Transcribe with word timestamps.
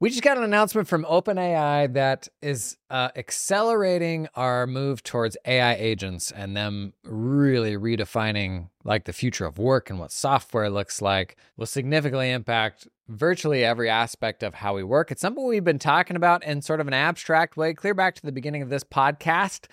We 0.00 0.10
just 0.10 0.22
got 0.22 0.36
an 0.36 0.44
announcement 0.44 0.86
from 0.86 1.04
OpenAI 1.04 1.92
that 1.94 2.28
is 2.40 2.76
uh, 2.88 3.08
accelerating 3.16 4.28
our 4.36 4.64
move 4.64 5.02
towards 5.02 5.36
AI 5.44 5.74
agents 5.74 6.30
and 6.30 6.56
them 6.56 6.92
really 7.02 7.76
redefining 7.76 8.68
like 8.84 9.06
the 9.06 9.12
future 9.12 9.44
of 9.44 9.58
work 9.58 9.90
and 9.90 9.98
what 9.98 10.12
software 10.12 10.70
looks 10.70 11.02
like 11.02 11.36
will 11.56 11.66
significantly 11.66 12.30
impact 12.30 12.86
virtually 13.08 13.64
every 13.64 13.90
aspect 13.90 14.44
of 14.44 14.54
how 14.54 14.76
we 14.76 14.84
work. 14.84 15.10
It's 15.10 15.20
something 15.20 15.44
we've 15.44 15.64
been 15.64 15.80
talking 15.80 16.14
about 16.14 16.44
in 16.44 16.62
sort 16.62 16.78
of 16.80 16.86
an 16.86 16.94
abstract 16.94 17.56
way, 17.56 17.74
clear 17.74 17.94
back 17.94 18.14
to 18.14 18.22
the 18.22 18.30
beginning 18.30 18.62
of 18.62 18.68
this 18.68 18.84
podcast. 18.84 19.66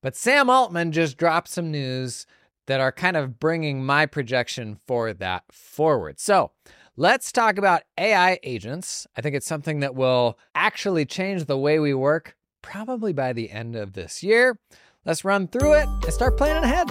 But 0.00 0.14
Sam 0.14 0.48
Altman 0.48 0.92
just 0.92 1.16
dropped 1.16 1.48
some 1.48 1.72
news 1.72 2.24
that 2.66 2.80
are 2.80 2.92
kind 2.92 3.16
of 3.16 3.40
bringing 3.40 3.84
my 3.84 4.06
projection 4.06 4.78
for 4.86 5.12
that 5.12 5.42
forward. 5.50 6.20
So, 6.20 6.52
Let's 6.98 7.32
talk 7.32 7.56
about 7.56 7.84
AI 7.96 8.38
agents. 8.42 9.06
I 9.16 9.22
think 9.22 9.34
it's 9.34 9.46
something 9.46 9.80
that 9.80 9.94
will 9.94 10.38
actually 10.54 11.06
change 11.06 11.46
the 11.46 11.56
way 11.56 11.78
we 11.78 11.94
work 11.94 12.36
probably 12.60 13.14
by 13.14 13.32
the 13.32 13.50
end 13.50 13.76
of 13.76 13.94
this 13.94 14.22
year. 14.22 14.58
Let's 15.06 15.24
run 15.24 15.48
through 15.48 15.72
it 15.72 15.88
and 15.88 16.12
start 16.12 16.36
planning 16.36 16.64
ahead. 16.64 16.90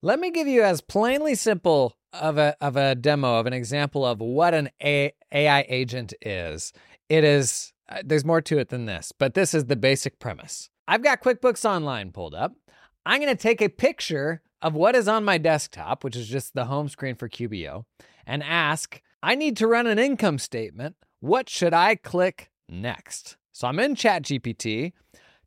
Let 0.00 0.18
me 0.18 0.30
give 0.30 0.48
you 0.48 0.62
as 0.62 0.80
plainly 0.80 1.34
simple 1.34 1.98
of 2.14 2.38
a 2.38 2.56
of 2.62 2.76
a 2.76 2.94
demo 2.94 3.38
of 3.38 3.44
an 3.44 3.52
example 3.52 4.06
of 4.06 4.20
what 4.20 4.54
an 4.54 4.70
AI 4.80 5.66
agent 5.68 6.14
is. 6.22 6.72
It 7.10 7.22
is 7.22 7.74
Uh, 7.92 8.00
there's 8.04 8.24
more 8.24 8.40
to 8.40 8.58
it 8.58 8.70
than 8.70 8.86
this, 8.86 9.12
but 9.12 9.34
this 9.34 9.52
is 9.52 9.66
the 9.66 9.76
basic 9.76 10.18
premise. 10.18 10.70
I've 10.88 11.02
got 11.02 11.22
QuickBooks 11.22 11.68
Online 11.68 12.10
pulled 12.10 12.34
up. 12.34 12.54
I'm 13.04 13.20
going 13.20 13.34
to 13.34 13.40
take 13.40 13.60
a 13.60 13.68
picture 13.68 14.40
of 14.62 14.74
what 14.74 14.94
is 14.94 15.08
on 15.08 15.24
my 15.24 15.36
desktop, 15.36 16.02
which 16.02 16.16
is 16.16 16.28
just 16.28 16.54
the 16.54 16.66
home 16.66 16.88
screen 16.88 17.16
for 17.16 17.28
QBO, 17.28 17.84
and 18.26 18.42
ask, 18.42 19.02
I 19.22 19.34
need 19.34 19.56
to 19.58 19.66
run 19.66 19.86
an 19.86 19.98
income 19.98 20.38
statement. 20.38 20.96
What 21.20 21.50
should 21.50 21.74
I 21.74 21.96
click 21.96 22.50
next? 22.66 23.36
So 23.52 23.68
I'm 23.68 23.78
in 23.78 23.94
ChatGPT, 23.94 24.92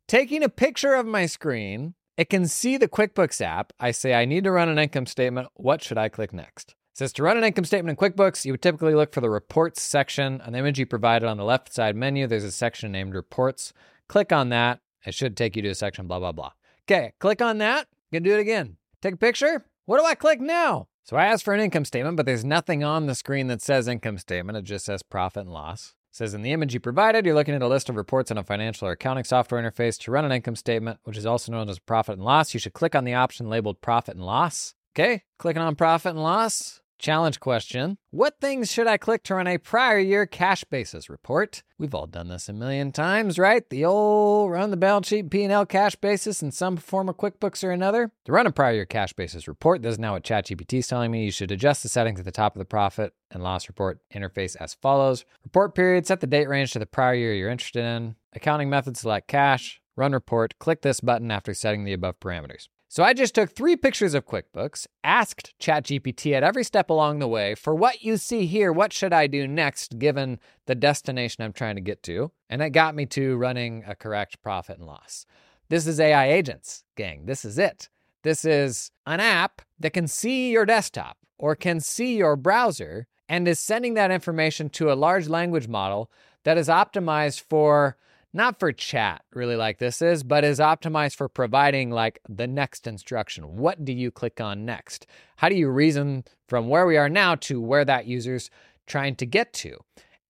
taking 0.06 0.44
a 0.44 0.48
picture 0.48 0.94
of 0.94 1.06
my 1.06 1.26
screen. 1.26 1.94
It 2.16 2.30
can 2.30 2.46
see 2.46 2.76
the 2.76 2.88
QuickBooks 2.88 3.40
app. 3.40 3.72
I 3.80 3.90
say, 3.90 4.14
I 4.14 4.24
need 4.24 4.44
to 4.44 4.52
run 4.52 4.68
an 4.68 4.78
income 4.78 5.06
statement. 5.06 5.48
What 5.54 5.82
should 5.82 5.98
I 5.98 6.08
click 6.08 6.32
next? 6.32 6.76
Says 6.96 7.12
to 7.12 7.22
run 7.22 7.36
an 7.36 7.44
income 7.44 7.66
statement 7.66 7.98
in 7.98 8.10
QuickBooks, 8.10 8.46
you 8.46 8.52
would 8.52 8.62
typically 8.62 8.94
look 8.94 9.12
for 9.12 9.20
the 9.20 9.28
reports 9.28 9.82
section. 9.82 10.40
On 10.40 10.52
the 10.52 10.58
image 10.58 10.78
you 10.78 10.86
provided 10.86 11.28
on 11.28 11.36
the 11.36 11.44
left 11.44 11.72
side 11.74 11.94
menu, 11.94 12.26
there's 12.26 12.42
a 12.42 12.50
section 12.50 12.90
named 12.90 13.14
reports. 13.14 13.74
Click 14.08 14.32
on 14.32 14.48
that. 14.48 14.80
It 15.04 15.14
should 15.14 15.36
take 15.36 15.56
you 15.56 15.62
to 15.62 15.68
a 15.68 15.74
section, 15.74 16.06
blah, 16.06 16.18
blah, 16.18 16.32
blah. 16.32 16.52
Okay, 16.84 17.12
click 17.18 17.42
on 17.42 17.58
that. 17.58 17.86
You 18.10 18.16
can 18.16 18.22
do 18.22 18.34
it 18.34 18.40
again. 18.40 18.78
Take 19.02 19.14
a 19.14 19.18
picture. 19.18 19.66
What 19.84 19.98
do 19.98 20.06
I 20.06 20.14
click 20.14 20.40
now? 20.40 20.88
So 21.04 21.16
I 21.16 21.26
asked 21.26 21.44
for 21.44 21.52
an 21.52 21.60
income 21.60 21.84
statement, 21.84 22.16
but 22.16 22.24
there's 22.24 22.44
nothing 22.44 22.82
on 22.82 23.04
the 23.04 23.14
screen 23.14 23.48
that 23.48 23.60
says 23.60 23.88
income 23.88 24.16
statement. 24.16 24.56
It 24.56 24.62
just 24.62 24.86
says 24.86 25.02
profit 25.02 25.42
and 25.42 25.52
loss. 25.52 25.94
It 26.10 26.16
says 26.16 26.32
in 26.32 26.40
the 26.40 26.52
image 26.52 26.72
you 26.72 26.80
provided, 26.80 27.26
you're 27.26 27.34
looking 27.34 27.54
at 27.54 27.62
a 27.62 27.68
list 27.68 27.90
of 27.90 27.96
reports 27.96 28.30
on 28.30 28.38
a 28.38 28.42
financial 28.42 28.88
or 28.88 28.92
accounting 28.92 29.24
software 29.24 29.62
interface. 29.62 30.00
To 30.00 30.10
run 30.10 30.24
an 30.24 30.32
income 30.32 30.56
statement, 30.56 31.00
which 31.04 31.18
is 31.18 31.26
also 31.26 31.52
known 31.52 31.68
as 31.68 31.78
profit 31.78 32.14
and 32.14 32.24
loss, 32.24 32.54
you 32.54 32.58
should 32.58 32.72
click 32.72 32.94
on 32.94 33.04
the 33.04 33.14
option 33.14 33.50
labeled 33.50 33.82
profit 33.82 34.16
and 34.16 34.24
loss. 34.24 34.74
Okay, 34.94 35.24
clicking 35.38 35.60
on 35.60 35.76
profit 35.76 36.12
and 36.12 36.22
loss. 36.22 36.80
Challenge 36.98 37.38
question 37.40 37.98
What 38.10 38.40
things 38.40 38.72
should 38.72 38.86
I 38.86 38.96
click 38.96 39.22
to 39.24 39.34
run 39.34 39.46
a 39.46 39.58
prior 39.58 39.98
year 39.98 40.24
cash 40.24 40.64
basis 40.64 41.10
report? 41.10 41.62
We've 41.78 41.94
all 41.94 42.06
done 42.06 42.28
this 42.28 42.48
a 42.48 42.54
million 42.54 42.90
times, 42.90 43.38
right? 43.38 43.68
The 43.68 43.84
old 43.84 44.50
run 44.50 44.70
the 44.70 44.76
balance 44.76 45.08
sheet 45.08 45.30
P&L 45.30 45.66
cash 45.66 45.94
basis 45.96 46.42
in 46.42 46.52
some 46.52 46.76
form 46.78 47.08
of 47.08 47.18
QuickBooks 47.18 47.62
or 47.62 47.70
another. 47.70 48.10
To 48.24 48.32
run 48.32 48.46
a 48.46 48.50
prior 48.50 48.74
year 48.74 48.86
cash 48.86 49.12
basis 49.12 49.46
report, 49.46 49.82
this 49.82 49.92
is 49.92 49.98
now 49.98 50.14
what 50.14 50.24
ChatGPT 50.24 50.78
is 50.78 50.88
telling 50.88 51.10
me. 51.10 51.24
You 51.24 51.30
should 51.30 51.50
adjust 51.50 51.82
the 51.82 51.90
settings 51.90 52.18
at 52.18 52.24
the 52.24 52.32
top 52.32 52.56
of 52.56 52.58
the 52.58 52.64
profit 52.64 53.12
and 53.30 53.42
loss 53.42 53.68
report 53.68 54.00
interface 54.14 54.56
as 54.58 54.74
follows. 54.74 55.24
Report 55.44 55.74
period, 55.74 56.06
set 56.06 56.20
the 56.20 56.26
date 56.26 56.48
range 56.48 56.72
to 56.72 56.78
the 56.78 56.86
prior 56.86 57.14
year 57.14 57.34
you're 57.34 57.50
interested 57.50 57.84
in. 57.84 58.16
Accounting 58.32 58.70
method, 58.70 58.96
select 58.96 59.28
cash. 59.28 59.80
Run 59.96 60.12
report, 60.12 60.58
click 60.58 60.82
this 60.82 61.00
button 61.00 61.30
after 61.30 61.54
setting 61.54 61.84
the 61.84 61.92
above 61.92 62.20
parameters. 62.20 62.68
So 62.96 63.04
I 63.04 63.12
just 63.12 63.34
took 63.34 63.50
three 63.50 63.76
pictures 63.76 64.14
of 64.14 64.24
QuickBooks, 64.24 64.86
asked 65.04 65.52
ChatGPT 65.60 66.32
at 66.32 66.42
every 66.42 66.64
step 66.64 66.88
along 66.88 67.18
the 67.18 67.28
way 67.28 67.54
for 67.54 67.74
what 67.74 68.02
you 68.02 68.16
see 68.16 68.46
here, 68.46 68.72
what 68.72 68.90
should 68.90 69.12
I 69.12 69.26
do 69.26 69.46
next 69.46 69.98
given 69.98 70.38
the 70.64 70.74
destination 70.74 71.44
I'm 71.44 71.52
trying 71.52 71.74
to 71.74 71.82
get 71.82 72.02
to? 72.04 72.32
And 72.48 72.62
it 72.62 72.70
got 72.70 72.94
me 72.94 73.04
to 73.04 73.36
running 73.36 73.84
a 73.86 73.94
correct 73.94 74.40
profit 74.40 74.78
and 74.78 74.86
loss. 74.86 75.26
This 75.68 75.86
is 75.86 76.00
AI 76.00 76.30
agents, 76.30 76.84
gang. 76.96 77.26
This 77.26 77.44
is 77.44 77.58
it. 77.58 77.90
This 78.22 78.46
is 78.46 78.90
an 79.06 79.20
app 79.20 79.60
that 79.78 79.92
can 79.92 80.08
see 80.08 80.50
your 80.50 80.64
desktop 80.64 81.18
or 81.36 81.54
can 81.54 81.80
see 81.80 82.16
your 82.16 82.34
browser 82.34 83.08
and 83.28 83.46
is 83.46 83.60
sending 83.60 83.92
that 83.92 84.10
information 84.10 84.70
to 84.70 84.90
a 84.90 84.94
large 84.94 85.28
language 85.28 85.68
model 85.68 86.10
that 86.44 86.56
is 86.56 86.68
optimized 86.68 87.42
for 87.42 87.98
not 88.32 88.60
for 88.60 88.72
chat, 88.72 89.22
really, 89.32 89.56
like 89.56 89.78
this 89.78 90.02
is, 90.02 90.22
but 90.22 90.44
is 90.44 90.58
optimized 90.58 91.16
for 91.16 91.28
providing 91.28 91.90
like 91.90 92.20
the 92.28 92.46
next 92.46 92.86
instruction. 92.86 93.56
What 93.56 93.84
do 93.84 93.92
you 93.92 94.10
click 94.10 94.40
on 94.40 94.64
next? 94.64 95.06
How 95.36 95.48
do 95.48 95.54
you 95.54 95.68
reason 95.68 96.24
from 96.48 96.68
where 96.68 96.86
we 96.86 96.96
are 96.96 97.08
now 97.08 97.34
to 97.36 97.60
where 97.60 97.84
that 97.84 98.06
user's 98.06 98.50
trying 98.86 99.16
to 99.16 99.26
get 99.26 99.52
to? 99.54 99.78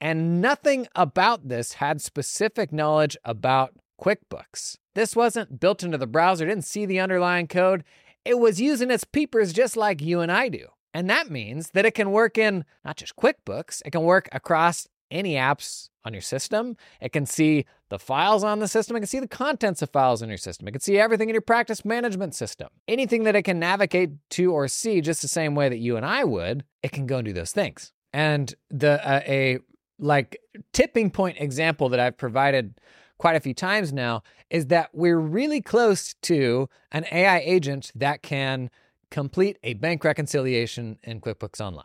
And 0.01 0.41
nothing 0.41 0.87
about 0.95 1.49
this 1.49 1.75
had 1.75 2.01
specific 2.01 2.73
knowledge 2.73 3.17
about 3.25 3.75
QuickBooks. 4.01 4.77
This 4.95 5.17
wasn't 5.17 5.59
built 5.59 5.83
into 5.83 5.99
the 5.99 6.07
browser, 6.07 6.47
didn't 6.47 6.65
see 6.65 6.87
the 6.87 7.01
underlying 7.01 7.49
code. 7.49 7.83
It 8.25 8.39
was 8.39 8.61
using 8.61 8.91
its 8.91 9.05
peepers 9.05 9.53
just 9.53 9.77
like 9.77 10.03
you 10.03 10.21
and 10.21 10.31
I 10.31 10.49
do. 10.49 10.67
And 10.93 11.09
that 11.11 11.31
means 11.31 11.71
that 11.71 11.85
it 11.85 11.95
can 11.95 12.11
work 12.11 12.39
in 12.39 12.65
not 12.85 12.97
just 12.97 13.17
QuickBooks, 13.17 13.83
it 13.85 13.91
can 13.91 14.03
work 14.03 14.29
across 14.33 14.89
any 15.11 15.35
apps 15.35 15.89
on 16.07 16.15
your 16.15 16.23
system. 16.23 16.77
It 17.01 17.13
can 17.13 17.27
see 17.27 17.67
the 17.89 17.99
files 17.99 18.45
on 18.45 18.61
the 18.61 18.69
system. 18.69 18.97
It 18.97 19.01
can 19.01 19.09
see 19.09 19.21
the 19.21 19.29
contents 19.29 19.83
of 19.83 19.91
files 19.91 20.23
in 20.23 20.29
your 20.29 20.39
system. 20.39 20.69
It 20.69 20.73
can 20.73 20.81
see 20.81 20.99
everything 20.99 21.29
in 21.29 21.35
your 21.35 21.43
practice 21.43 21.85
management 21.85 22.35
system. 22.35 22.69
Anything 22.87 23.25
that 23.25 23.35
it 23.35 23.43
can 23.43 23.59
navigate 23.59 24.11
to 24.31 24.53
or 24.53 24.69
see 24.69 25.01
just 25.01 25.21
the 25.21 25.29
same 25.29 25.55
way 25.55 25.69
that 25.69 25.79
you 25.79 25.97
and 25.97 26.07
I 26.07 26.25
would, 26.25 26.65
it 26.83 26.93
can 26.93 27.07
go 27.07 27.19
and 27.19 27.27
do 27.27 27.33
those 27.33 27.53
things. 27.53 27.93
And 28.13 28.55
the 28.71 29.07
uh, 29.07 29.21
a 29.27 29.59
like 29.99 30.39
tipping 30.73 31.11
point 31.11 31.39
example 31.41 31.89
that 31.89 32.01
I've 32.01 32.17
provided 32.17 32.79
quite 33.19 33.37
a 33.37 33.41
few 33.41 33.55
times 33.55 33.93
now 33.93 34.23
is 34.51 34.67
that 34.67 34.91
we're 34.93 35.19
really 35.19 35.61
close 35.61 36.15
to 36.23 36.69
an 36.93 37.05
AI 37.11 37.41
agent 37.41 37.91
that 37.95 38.23
can 38.23 38.71
complete 39.11 39.59
a 39.65 39.75
bank 39.75 40.05
reconciliation 40.05 40.99
in 41.03 41.21
QuickBooks 41.21 41.61
Online. 41.61 41.85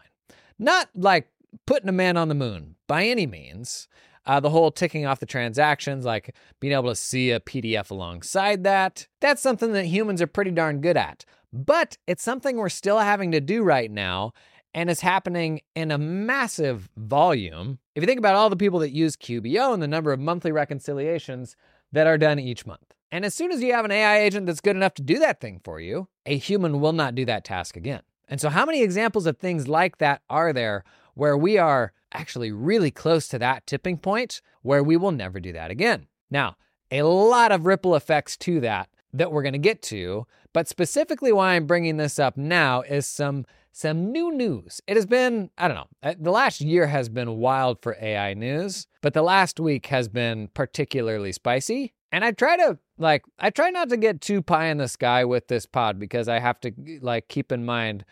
Not 0.59 0.89
like 0.93 1.29
putting 1.65 1.89
a 1.89 1.93
man 1.93 2.17
on 2.17 2.27
the 2.27 2.35
moon 2.35 2.75
by 2.87 3.05
any 3.05 3.25
means. 3.25 3.87
Uh, 4.25 4.39
the 4.39 4.49
whole 4.49 4.71
ticking 4.71 5.05
off 5.05 5.19
the 5.19 5.25
transactions, 5.25 6.05
like 6.05 6.35
being 6.59 6.73
able 6.73 6.89
to 6.89 6.95
see 6.95 7.31
a 7.31 7.39
PDF 7.39 7.89
alongside 7.89 8.63
that, 8.63 9.07
that's 9.19 9.41
something 9.41 9.73
that 9.73 9.85
humans 9.85 10.21
are 10.21 10.27
pretty 10.27 10.51
darn 10.51 10.79
good 10.79 10.97
at. 10.97 11.25
But 11.51 11.97
it's 12.07 12.23
something 12.23 12.57
we're 12.57 12.69
still 12.69 12.99
having 12.99 13.31
to 13.31 13.41
do 13.41 13.63
right 13.63 13.89
now 13.89 14.33
and 14.73 14.89
is 14.89 15.01
happening 15.01 15.61
in 15.75 15.91
a 15.91 15.97
massive 15.97 16.89
volume. 16.95 17.79
If 17.95 18.03
you 18.03 18.07
think 18.07 18.19
about 18.19 18.35
all 18.35 18.49
the 18.49 18.55
people 18.55 18.79
that 18.79 18.91
use 18.91 19.15
QBO 19.15 19.73
and 19.73 19.83
the 19.83 19.87
number 19.87 20.13
of 20.13 20.19
monthly 20.19 20.51
reconciliations 20.51 21.55
that 21.91 22.07
are 22.07 22.17
done 22.17 22.39
each 22.39 22.65
month. 22.65 22.93
And 23.11 23.25
as 23.25 23.33
soon 23.33 23.51
as 23.51 23.61
you 23.61 23.73
have 23.73 23.83
an 23.83 23.91
AI 23.91 24.19
agent 24.19 24.45
that's 24.45 24.61
good 24.61 24.75
enough 24.75 24.93
to 24.95 25.01
do 25.01 25.19
that 25.19 25.41
thing 25.41 25.59
for 25.63 25.81
you, 25.81 26.07
a 26.25 26.37
human 26.37 26.79
will 26.79 26.93
not 26.93 27.15
do 27.15 27.25
that 27.25 27.43
task 27.43 27.75
again. 27.75 28.01
And 28.29 28.39
so, 28.39 28.47
how 28.47 28.65
many 28.65 28.81
examples 28.81 29.25
of 29.25 29.37
things 29.37 29.67
like 29.67 29.97
that 29.97 30.21
are 30.29 30.53
there 30.53 30.85
where 31.13 31.37
we 31.37 31.57
are 31.57 31.93
actually 32.13 32.51
really 32.51 32.91
close 32.91 33.27
to 33.29 33.39
that 33.39 33.65
tipping 33.65 33.97
point 33.97 34.41
where 34.61 34.83
we 34.83 34.97
will 34.97 35.11
never 35.11 35.39
do 35.39 35.53
that 35.53 35.71
again. 35.71 36.07
Now, 36.29 36.55
a 36.91 37.03
lot 37.03 37.51
of 37.51 37.65
ripple 37.65 37.95
effects 37.95 38.37
to 38.37 38.59
that 38.61 38.89
that 39.13 39.31
we're 39.31 39.43
going 39.43 39.53
to 39.53 39.59
get 39.59 39.81
to, 39.81 40.25
but 40.53 40.67
specifically 40.67 41.31
why 41.31 41.53
I'm 41.53 41.65
bringing 41.65 41.97
this 41.97 42.19
up 42.19 42.37
now 42.37 42.81
is 42.81 43.05
some 43.05 43.45
some 43.73 44.11
new 44.11 44.33
news. 44.33 44.81
It 44.85 44.97
has 44.97 45.05
been, 45.05 45.49
I 45.57 45.69
don't 45.69 45.77
know, 45.77 45.87
uh, 46.03 46.15
the 46.19 46.31
last 46.31 46.59
year 46.59 46.87
has 46.87 47.07
been 47.07 47.37
wild 47.37 47.81
for 47.81 47.95
AI 48.01 48.33
news, 48.33 48.85
but 49.01 49.13
the 49.13 49.21
last 49.21 49.61
week 49.61 49.85
has 49.85 50.09
been 50.09 50.49
particularly 50.49 51.31
spicy. 51.31 51.93
And 52.11 52.25
I 52.25 52.31
try 52.31 52.57
to 52.57 52.77
like 52.97 53.23
I 53.39 53.49
try 53.49 53.69
not 53.69 53.89
to 53.89 53.97
get 53.97 54.21
too 54.21 54.41
pie 54.41 54.67
in 54.67 54.77
the 54.77 54.87
sky 54.87 55.23
with 55.23 55.47
this 55.47 55.65
pod 55.65 55.99
because 55.99 56.27
I 56.27 56.39
have 56.39 56.59
to 56.61 56.71
like 57.01 57.29
keep 57.29 57.51
in 57.51 57.65
mind 57.65 58.05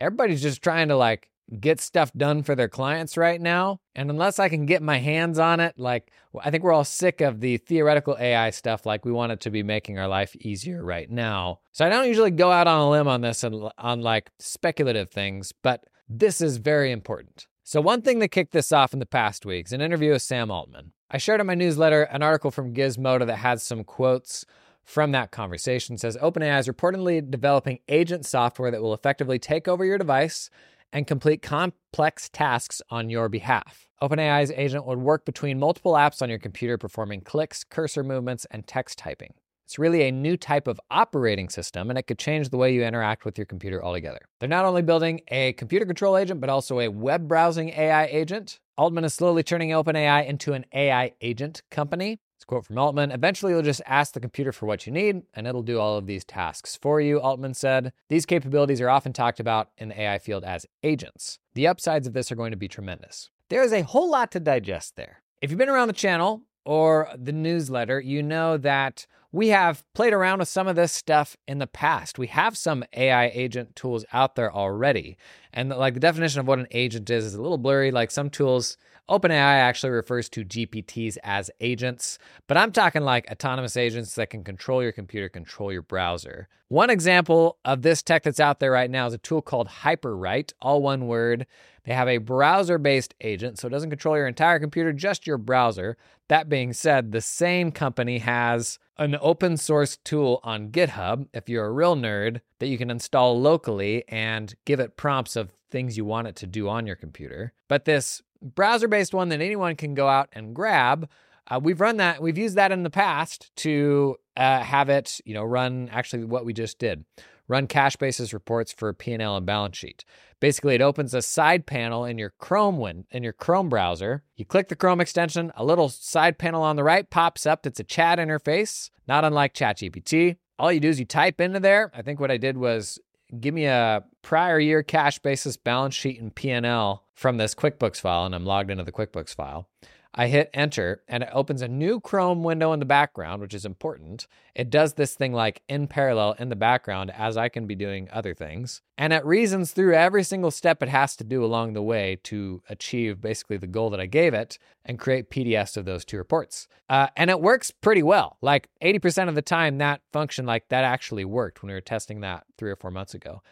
everybody's 0.00 0.42
just 0.42 0.62
trying 0.62 0.88
to 0.88 0.96
like 0.96 1.30
get 1.60 1.80
stuff 1.80 2.12
done 2.14 2.42
for 2.42 2.54
their 2.54 2.68
clients 2.68 3.16
right 3.16 3.40
now. 3.40 3.80
And 3.94 4.10
unless 4.10 4.38
I 4.38 4.48
can 4.48 4.66
get 4.66 4.82
my 4.82 4.98
hands 4.98 5.38
on 5.38 5.60
it, 5.60 5.78
like 5.78 6.10
I 6.42 6.50
think 6.50 6.64
we're 6.64 6.72
all 6.72 6.84
sick 6.84 7.20
of 7.20 7.40
the 7.40 7.58
theoretical 7.58 8.16
AI 8.18 8.50
stuff. 8.50 8.86
Like 8.86 9.04
we 9.04 9.12
want 9.12 9.32
it 9.32 9.40
to 9.42 9.50
be 9.50 9.62
making 9.62 9.98
our 9.98 10.08
life 10.08 10.34
easier 10.36 10.84
right 10.84 11.10
now. 11.10 11.60
So 11.72 11.84
I 11.84 11.88
don't 11.88 12.08
usually 12.08 12.30
go 12.30 12.50
out 12.50 12.66
on 12.66 12.80
a 12.80 12.90
limb 12.90 13.08
on 13.08 13.20
this 13.20 13.44
and 13.44 13.70
on 13.78 14.00
like 14.00 14.30
speculative 14.38 15.10
things, 15.10 15.52
but 15.62 15.84
this 16.08 16.40
is 16.40 16.56
very 16.58 16.92
important. 16.92 17.46
So, 17.66 17.80
one 17.80 18.02
thing 18.02 18.18
that 18.18 18.28
kicked 18.28 18.52
this 18.52 18.72
off 18.72 18.92
in 18.92 18.98
the 18.98 19.06
past 19.06 19.46
weeks, 19.46 19.72
an 19.72 19.80
interview 19.80 20.12
with 20.12 20.20
Sam 20.20 20.50
Altman. 20.50 20.92
I 21.10 21.16
shared 21.16 21.40
in 21.40 21.46
my 21.46 21.54
newsletter 21.54 22.02
an 22.02 22.22
article 22.22 22.50
from 22.50 22.74
Gizmodo 22.74 23.26
that 23.26 23.36
had 23.36 23.60
some 23.60 23.84
quotes 23.84 24.44
from 24.84 25.12
that 25.12 25.30
conversation 25.30 25.96
says 25.96 26.16
OpenAI 26.18 26.58
is 26.58 26.68
reportedly 26.68 27.28
developing 27.30 27.78
agent 27.88 28.26
software 28.26 28.70
that 28.70 28.82
will 28.82 28.94
effectively 28.94 29.38
take 29.38 29.66
over 29.66 29.84
your 29.84 29.98
device 29.98 30.50
and 30.94 31.06
complete 31.06 31.42
complex 31.42 32.30
tasks 32.30 32.80
on 32.88 33.10
your 33.10 33.28
behalf. 33.28 33.88
OpenAI's 34.00 34.52
agent 34.52 34.86
would 34.86 35.00
work 35.00 35.26
between 35.26 35.58
multiple 35.58 35.94
apps 35.94 36.22
on 36.22 36.30
your 36.30 36.38
computer, 36.38 36.78
performing 36.78 37.20
clicks, 37.20 37.64
cursor 37.64 38.04
movements, 38.04 38.46
and 38.50 38.66
text 38.66 38.96
typing. 38.96 39.34
It's 39.66 39.78
really 39.78 40.02
a 40.02 40.12
new 40.12 40.36
type 40.36 40.68
of 40.68 40.80
operating 40.90 41.48
system, 41.48 41.90
and 41.90 41.98
it 41.98 42.06
could 42.06 42.18
change 42.18 42.50
the 42.50 42.58
way 42.58 42.72
you 42.72 42.84
interact 42.84 43.24
with 43.24 43.38
your 43.38 43.46
computer 43.46 43.82
altogether. 43.82 44.20
They're 44.38 44.48
not 44.48 44.66
only 44.66 44.82
building 44.82 45.22
a 45.28 45.54
computer 45.54 45.86
control 45.86 46.16
agent, 46.16 46.40
but 46.40 46.50
also 46.50 46.80
a 46.80 46.88
web 46.88 47.26
browsing 47.26 47.70
AI 47.70 48.04
agent. 48.06 48.60
Altman 48.76 49.04
is 49.04 49.14
slowly 49.14 49.42
turning 49.42 49.70
OpenAI 49.70 50.26
into 50.26 50.52
an 50.52 50.66
AI 50.72 51.12
agent 51.20 51.62
company. 51.70 52.20
It's 52.36 52.44
quote 52.44 52.66
from 52.66 52.78
Altman 52.78 53.10
Eventually, 53.10 53.52
you'll 53.52 53.62
just 53.62 53.82
ask 53.86 54.12
the 54.12 54.20
computer 54.20 54.52
for 54.52 54.66
what 54.66 54.86
you 54.86 54.92
need, 54.92 55.22
and 55.34 55.46
it'll 55.46 55.62
do 55.62 55.78
all 55.78 55.96
of 55.96 56.06
these 56.06 56.24
tasks 56.24 56.76
for 56.76 57.00
you, 57.00 57.20
Altman 57.20 57.54
said. 57.54 57.92
These 58.08 58.26
capabilities 58.26 58.80
are 58.80 58.90
often 58.90 59.12
talked 59.12 59.40
about 59.40 59.70
in 59.78 59.88
the 59.88 60.00
AI 60.00 60.18
field 60.18 60.44
as 60.44 60.66
agents. 60.82 61.38
The 61.54 61.66
upsides 61.66 62.06
of 62.06 62.12
this 62.12 62.32
are 62.32 62.36
going 62.36 62.50
to 62.50 62.56
be 62.56 62.68
tremendous. 62.68 63.30
There 63.50 63.62
is 63.62 63.72
a 63.72 63.82
whole 63.82 64.10
lot 64.10 64.32
to 64.32 64.40
digest 64.40 64.96
there. 64.96 65.22
If 65.40 65.50
you've 65.50 65.58
been 65.58 65.68
around 65.68 65.88
the 65.88 65.94
channel 65.94 66.42
or 66.64 67.08
the 67.16 67.32
newsletter, 67.32 68.00
you 68.00 68.22
know 68.22 68.56
that 68.56 69.06
we 69.34 69.48
have 69.48 69.82
played 69.94 70.12
around 70.12 70.38
with 70.38 70.48
some 70.48 70.68
of 70.68 70.76
this 70.76 70.92
stuff 70.92 71.36
in 71.48 71.58
the 71.58 71.66
past. 71.66 72.20
We 72.20 72.28
have 72.28 72.56
some 72.56 72.84
AI 72.92 73.32
agent 73.34 73.74
tools 73.74 74.04
out 74.12 74.36
there 74.36 74.54
already. 74.54 75.16
And 75.52 75.70
like 75.70 75.94
the 75.94 76.00
definition 76.00 76.38
of 76.38 76.46
what 76.46 76.60
an 76.60 76.68
agent 76.70 77.10
is 77.10 77.24
is 77.24 77.34
a 77.34 77.42
little 77.42 77.58
blurry. 77.58 77.90
Like 77.90 78.12
some 78.12 78.30
tools, 78.30 78.76
OpenAI 79.08 79.60
actually 79.60 79.90
refers 79.90 80.28
to 80.30 80.44
GPTs 80.44 81.18
as 81.22 81.50
agents, 81.60 82.18
but 82.46 82.56
I'm 82.56 82.72
talking 82.72 83.02
like 83.02 83.30
autonomous 83.30 83.76
agents 83.76 84.14
that 84.14 84.30
can 84.30 84.42
control 84.42 84.82
your 84.82 84.92
computer, 84.92 85.28
control 85.28 85.70
your 85.70 85.82
browser. 85.82 86.48
One 86.68 86.88
example 86.88 87.58
of 87.64 87.82
this 87.82 88.02
tech 88.02 88.22
that's 88.22 88.40
out 88.40 88.60
there 88.60 88.70
right 88.70 88.90
now 88.90 89.06
is 89.06 89.12
a 89.12 89.18
tool 89.18 89.42
called 89.42 89.68
HyperWrite, 89.68 90.54
all 90.62 90.80
one 90.80 91.06
word. 91.06 91.46
They 91.84 91.92
have 91.92 92.08
a 92.08 92.16
browser 92.16 92.78
based 92.78 93.14
agent, 93.20 93.58
so 93.58 93.68
it 93.68 93.72
doesn't 93.72 93.90
control 93.90 94.16
your 94.16 94.26
entire 94.26 94.58
computer, 94.58 94.92
just 94.92 95.26
your 95.26 95.36
browser. 95.38 95.98
That 96.28 96.48
being 96.48 96.72
said, 96.72 97.12
the 97.12 97.20
same 97.20 97.72
company 97.72 98.18
has 98.18 98.78
an 98.96 99.18
open 99.20 99.58
source 99.58 99.98
tool 99.98 100.40
on 100.42 100.70
GitHub, 100.70 101.28
if 101.34 101.48
you're 101.48 101.66
a 101.66 101.72
real 101.72 101.94
nerd, 101.96 102.40
that 102.58 102.68
you 102.68 102.78
can 102.78 102.90
install 102.90 103.38
locally 103.38 104.04
and 104.08 104.54
give 104.64 104.80
it 104.80 104.96
prompts 104.96 105.36
of 105.36 105.52
things 105.70 105.96
you 105.96 106.04
want 106.04 106.28
it 106.28 106.36
to 106.36 106.46
do 106.46 106.68
on 106.68 106.86
your 106.86 106.96
computer. 106.96 107.52
But 107.68 107.84
this 107.84 108.22
browser 108.44 108.88
based 108.88 109.14
one 109.14 109.30
that 109.30 109.40
anyone 109.40 109.76
can 109.76 109.94
go 109.94 110.08
out 110.08 110.28
and 110.32 110.54
grab, 110.54 111.08
uh, 111.48 111.60
we've 111.62 111.80
run 111.80 111.96
that, 111.96 112.22
we've 112.22 112.38
used 112.38 112.56
that 112.56 112.72
in 112.72 112.82
the 112.82 112.90
past 112.90 113.50
to 113.56 114.16
uh, 114.36 114.60
have 114.60 114.88
it, 114.88 115.20
you 115.24 115.34
know, 115.34 115.44
run 115.44 115.88
actually 115.92 116.24
what 116.24 116.44
we 116.44 116.52
just 116.52 116.78
did 116.78 117.04
run 117.48 117.66
cash 117.66 117.96
basis 117.96 118.32
reports 118.32 118.72
for 118.72 118.92
P&L 118.92 119.36
and 119.36 119.46
balance 119.46 119.76
sheet. 119.76 120.04
Basically, 120.40 120.74
it 120.74 120.80
opens 120.80 121.14
a 121.14 121.22
side 121.22 121.66
panel 121.66 122.04
in 122.04 122.18
your 122.18 122.32
Chrome 122.38 122.78
win 122.78 123.06
in 123.10 123.22
your 123.22 123.32
Chrome 123.32 123.68
browser. 123.68 124.22
You 124.36 124.44
click 124.44 124.68
the 124.68 124.76
Chrome 124.76 125.00
extension, 125.00 125.52
a 125.56 125.64
little 125.64 125.88
side 125.88 126.38
panel 126.38 126.62
on 126.62 126.76
the 126.76 126.84
right 126.84 127.08
pops 127.08 127.46
up 127.46 127.62
that's 127.62 127.80
a 127.80 127.84
chat 127.84 128.18
interface, 128.18 128.90
not 129.06 129.24
unlike 129.24 129.54
ChatGPT. 129.54 130.36
All 130.58 130.72
you 130.72 130.80
do 130.80 130.88
is 130.88 130.98
you 130.98 131.06
type 131.06 131.40
into 131.40 131.60
there. 131.60 131.90
I 131.94 132.02
think 132.02 132.20
what 132.20 132.30
I 132.30 132.36
did 132.36 132.56
was 132.56 132.98
give 133.40 133.54
me 133.54 133.66
a 133.66 134.04
prior 134.22 134.58
year 134.58 134.82
cash 134.82 135.18
basis 135.18 135.56
balance 135.56 135.94
sheet 135.94 136.20
and 136.20 136.34
P&L 136.34 137.04
from 137.14 137.36
this 137.36 137.54
QuickBooks 137.54 138.00
file 138.00 138.26
and 138.26 138.34
I'm 138.34 138.44
logged 138.44 138.70
into 138.70 138.84
the 138.84 138.92
QuickBooks 138.92 139.34
file. 139.34 139.68
I 140.16 140.28
hit 140.28 140.50
enter 140.54 141.02
and 141.08 141.24
it 141.24 141.28
opens 141.32 141.60
a 141.60 141.66
new 141.66 141.98
Chrome 141.98 142.44
window 142.44 142.72
in 142.72 142.78
the 142.78 142.86
background, 142.86 143.42
which 143.42 143.52
is 143.52 143.64
important. 143.64 144.28
It 144.54 144.70
does 144.70 144.94
this 144.94 145.16
thing 145.16 145.32
like 145.32 145.62
in 145.68 145.88
parallel 145.88 146.36
in 146.38 146.50
the 146.50 146.56
background 146.56 147.10
as 147.10 147.36
I 147.36 147.48
can 147.48 147.66
be 147.66 147.74
doing 147.74 148.08
other 148.12 148.32
things. 148.32 148.80
And 148.96 149.12
it 149.12 149.24
reasons 149.24 149.72
through 149.72 149.94
every 149.94 150.22
single 150.22 150.52
step 150.52 150.82
it 150.82 150.88
has 150.88 151.16
to 151.16 151.24
do 151.24 151.44
along 151.44 151.72
the 151.72 151.82
way 151.82 152.20
to 152.24 152.62
achieve 152.68 153.20
basically 153.20 153.56
the 153.56 153.66
goal 153.66 153.90
that 153.90 154.00
I 154.00 154.06
gave 154.06 154.34
it 154.34 154.58
and 154.84 155.00
create 155.00 155.30
PDFs 155.30 155.76
of 155.76 155.84
those 155.84 156.04
two 156.04 156.16
reports. 156.16 156.68
Uh, 156.88 157.08
and 157.16 157.28
it 157.28 157.40
works 157.40 157.72
pretty 157.72 158.02
well. 158.04 158.36
Like 158.40 158.68
80% 158.82 159.28
of 159.28 159.34
the 159.34 159.42
time, 159.42 159.78
that 159.78 160.00
function, 160.12 160.46
like 160.46 160.68
that 160.68 160.84
actually 160.84 161.24
worked 161.24 161.60
when 161.60 161.68
we 161.68 161.74
were 161.74 161.80
testing 161.80 162.20
that 162.20 162.44
three 162.56 162.70
or 162.70 162.76
four 162.76 162.92
months 162.92 163.14
ago. 163.14 163.42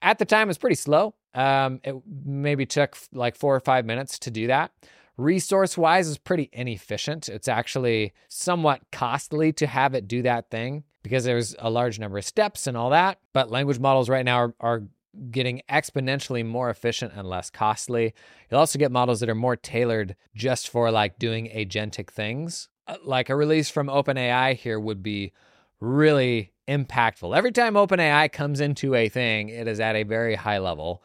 At 0.00 0.18
the 0.18 0.24
time, 0.24 0.48
it 0.48 0.50
was 0.50 0.58
pretty 0.58 0.76
slow. 0.76 1.14
Um, 1.34 1.80
it 1.82 1.96
maybe 2.06 2.66
took 2.66 2.96
like 3.12 3.36
four 3.36 3.54
or 3.54 3.60
five 3.60 3.84
minutes 3.86 4.18
to 4.20 4.30
do 4.30 4.46
that. 4.48 4.72
Resource 5.16 5.76
wise, 5.76 6.08
is 6.08 6.18
pretty 6.18 6.48
inefficient. 6.52 7.28
It's 7.28 7.48
actually 7.48 8.12
somewhat 8.28 8.80
costly 8.90 9.52
to 9.54 9.66
have 9.66 9.94
it 9.94 10.08
do 10.08 10.22
that 10.22 10.50
thing 10.50 10.84
because 11.02 11.24
there's 11.24 11.54
a 11.58 11.70
large 11.70 11.98
number 11.98 12.18
of 12.18 12.24
steps 12.24 12.66
and 12.66 12.76
all 12.76 12.90
that. 12.90 13.18
But 13.32 13.50
language 13.50 13.78
models 13.78 14.08
right 14.08 14.24
now 14.24 14.36
are, 14.38 14.54
are 14.60 14.82
getting 15.30 15.62
exponentially 15.70 16.44
more 16.44 16.70
efficient 16.70 17.12
and 17.14 17.28
less 17.28 17.50
costly. 17.50 18.14
You'll 18.50 18.60
also 18.60 18.78
get 18.78 18.90
models 18.90 19.20
that 19.20 19.28
are 19.28 19.34
more 19.34 19.56
tailored 19.56 20.16
just 20.34 20.70
for 20.70 20.90
like 20.90 21.18
doing 21.18 21.50
agentic 21.54 22.10
things. 22.10 22.68
Uh, 22.86 22.96
like 23.04 23.28
a 23.28 23.36
release 23.36 23.68
from 23.68 23.88
OpenAI 23.88 24.56
here 24.56 24.80
would 24.80 25.02
be 25.02 25.32
really 25.80 26.52
impactful. 26.66 27.36
Every 27.36 27.52
time 27.52 27.74
OpenAI 27.74 28.32
comes 28.32 28.60
into 28.60 28.94
a 28.94 29.08
thing, 29.08 29.50
it 29.50 29.68
is 29.68 29.80
at 29.80 29.96
a 29.96 30.04
very 30.04 30.36
high 30.36 30.58
level. 30.58 31.02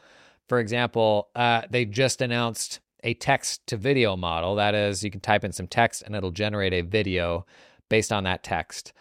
For 0.47 0.59
example, 0.59 1.29
uh, 1.35 1.63
they 1.69 1.83
just 1.85 2.21
announced 2.21 2.79
a 3.03 3.13
text 3.15 3.65
to 3.67 3.77
video 3.77 4.15
model. 4.15 4.55
That 4.55 4.75
is, 4.75 5.03
you 5.03 5.11
can 5.11 5.21
type 5.21 5.43
in 5.43 5.51
some 5.51 5.67
text 5.67 6.01
and 6.01 6.15
it'll 6.15 6.31
generate 6.31 6.73
a 6.73 6.81
video 6.81 7.45
based 7.89 8.11
on 8.11 8.23
that 8.23 8.43
text. 8.43 8.93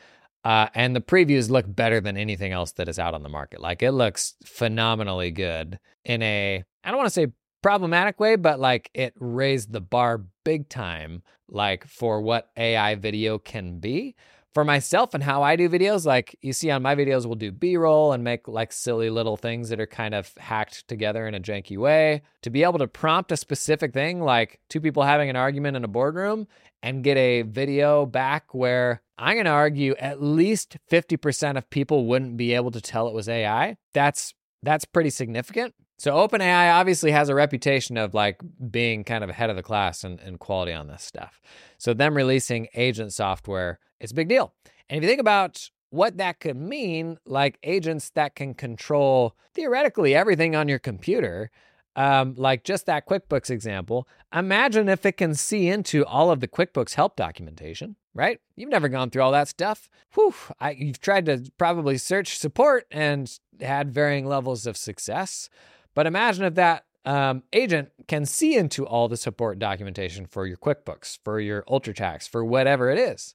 Uh, 0.45 0.69
and 0.75 0.95
the 0.95 1.01
previews 1.01 1.51
look 1.51 1.65
better 1.69 2.01
than 2.01 2.17
anything 2.17 2.53
else 2.53 2.73
that 2.73 2.89
is 2.89 2.99
out 2.99 3.15
on 3.15 3.23
the 3.23 3.29
market. 3.29 3.61
Like 3.61 3.83
it 3.83 3.93
looks 3.93 4.35
phenomenally 4.45 5.33
good 5.33 5.79
in 6.05 6.23
a, 6.23 6.63
I 6.85 6.89
don't 6.89 6.99
want 6.99 7.09
to 7.09 7.15
say 7.15 7.33
problematic 7.63 8.21
way, 8.21 8.37
but 8.37 8.61
like 8.61 8.91
it 8.95 9.13
raised 9.19 9.73
the 9.73 9.81
bar 9.81 10.25
big 10.45 10.69
time, 10.69 11.23
like 11.49 11.85
for 11.87 12.21
what 12.21 12.51
AI 12.57 12.95
video 12.95 13.39
can 13.39 13.81
be 13.81 14.15
for 14.57 14.65
myself 14.65 15.13
and 15.13 15.23
how 15.23 15.43
I 15.43 15.55
do 15.55 15.69
videos, 15.69 16.07
like 16.07 16.35
you 16.41 16.55
see 16.55 16.71
on 16.71 16.81
my 16.81 16.95
videos, 16.95 17.27
we'll 17.27 17.35
do 17.35 17.53
B 17.53 17.77
roll 17.77 18.15
and 18.15 18.25
make 18.25 18.49
like 18.49 18.73
silly 18.73 19.11
little 19.11 19.37
things 19.37 19.69
that 19.69 19.79
are 19.81 19.87
kind 19.87 20.15
of 20.15 20.33
hacked 20.39 20.89
together 20.89 21.29
in 21.29 21.35
a 21.35 21.41
janky 21.41 21.77
way. 21.77 22.23
To 22.41 22.49
be 22.49 22.63
able 22.63 22.79
to 22.79 22.89
prompt 22.89 23.31
a 23.31 23.37
specific 23.37 23.93
thing, 23.93 24.23
like 24.23 24.59
two 24.71 24.81
people 24.81 25.03
having 25.03 25.29
an 25.29 25.37
argument 25.37 25.77
in 25.77 25.85
a 25.85 25.89
boardroom, 25.89 26.49
and 26.83 27.05
get 27.05 27.19
a 27.19 27.43
video 27.43 28.07
back 28.07 28.55
where 28.55 29.03
I'm 29.19 29.35
going 29.35 29.45
to 29.45 29.51
argue 29.51 29.95
at 29.99 30.23
least 30.23 30.79
50% 30.91 31.59
of 31.59 31.69
people 31.69 32.07
wouldn't 32.07 32.39
be 32.39 32.55
able 32.55 32.71
to 32.71 32.81
tell 32.81 33.09
it 33.09 33.15
was 33.15 33.29
AI. 33.29 33.77
That's 33.93 34.33
that's 34.63 34.87
pretty 34.87 35.11
significant. 35.11 35.75
So 35.99 36.15
OpenAI 36.15 36.73
obviously 36.73 37.11
has 37.11 37.29
a 37.29 37.35
reputation 37.35 37.97
of 37.97 38.13
like 38.13 38.41
being 38.71 39.03
kind 39.03 39.25
of 39.25 39.31
ahead 39.31 39.51
of 39.51 39.57
the 39.57 39.63
class 39.63 40.05
and, 40.05 40.21
in 40.21 40.39
quality 40.39 40.73
on 40.73 40.89
this 40.89 41.03
stuff. 41.03 41.41
So 41.79 41.95
them 41.95 42.15
releasing 42.15 42.69
agent 42.75 43.13
software 43.13 43.79
it's 44.01 44.13
a 44.13 44.15
big 44.15 44.29
deal. 44.29 44.53
And 44.89 44.99
if 44.99 45.03
you 45.03 45.09
think 45.09 45.21
about 45.21 45.71
what 45.91 46.19
that 46.19 46.41
could 46.41 46.57
mean, 46.57 47.19
like 47.27 47.59
agents 47.63 48.11
that 48.11 48.35
can 48.35 48.55
control 48.55 49.37
theoretically 49.55 50.15
everything 50.15 50.55
on 50.55 50.69
your 50.69 50.79
computer, 50.79 51.51
um, 51.95 52.35
like 52.37 52.63
just 52.63 52.87
that 52.87 53.09
QuickBooks 53.09 53.51
example, 53.51 54.07
imagine 54.35 54.89
if 54.89 55.07
it 55.07 55.17
can 55.17 55.35
see 55.35 55.69
into 55.69 56.05
all 56.05 56.31
of 56.31 56.41
the 56.41 56.49
QuickBooks 56.49 56.95
help 56.95 57.17
documentation, 57.17 57.97
right? 58.13 58.39
You've 58.55 58.71
never 58.71 58.89
gone 58.89 59.09
through 59.09 59.23
all 59.23 59.33
that 59.33 59.49
stuff. 59.49 59.89
Whew, 60.15 60.35
I, 60.61 60.73
you've 60.73 61.01
tried 61.01 61.27
to 61.27 61.51
probably 61.57 61.97
search 61.97 62.39
support 62.39 62.87
and 62.91 63.33
had 63.61 63.95
varying 63.95 64.27
levels 64.27 64.67
of 64.67 64.77
success. 64.77 65.49
But 65.97 66.07
imagine 66.07 66.45
if 66.45 66.55
that 66.57 66.85
um, 67.07 67.43
agent 67.55 67.89
can 68.07 68.27
see 68.27 68.55
into 68.55 68.87
all 68.87 69.09
the 69.09 69.17
support 69.17 69.59
documentation 69.59 70.27
for 70.27 70.47
your 70.47 70.59
QuickBooks, 70.59 71.19
for 71.25 71.41
your 71.41 71.63
UltraTax, 71.63 72.29
for 72.29 72.45
whatever 72.45 72.91
it 72.91 72.99
is. 72.99 73.35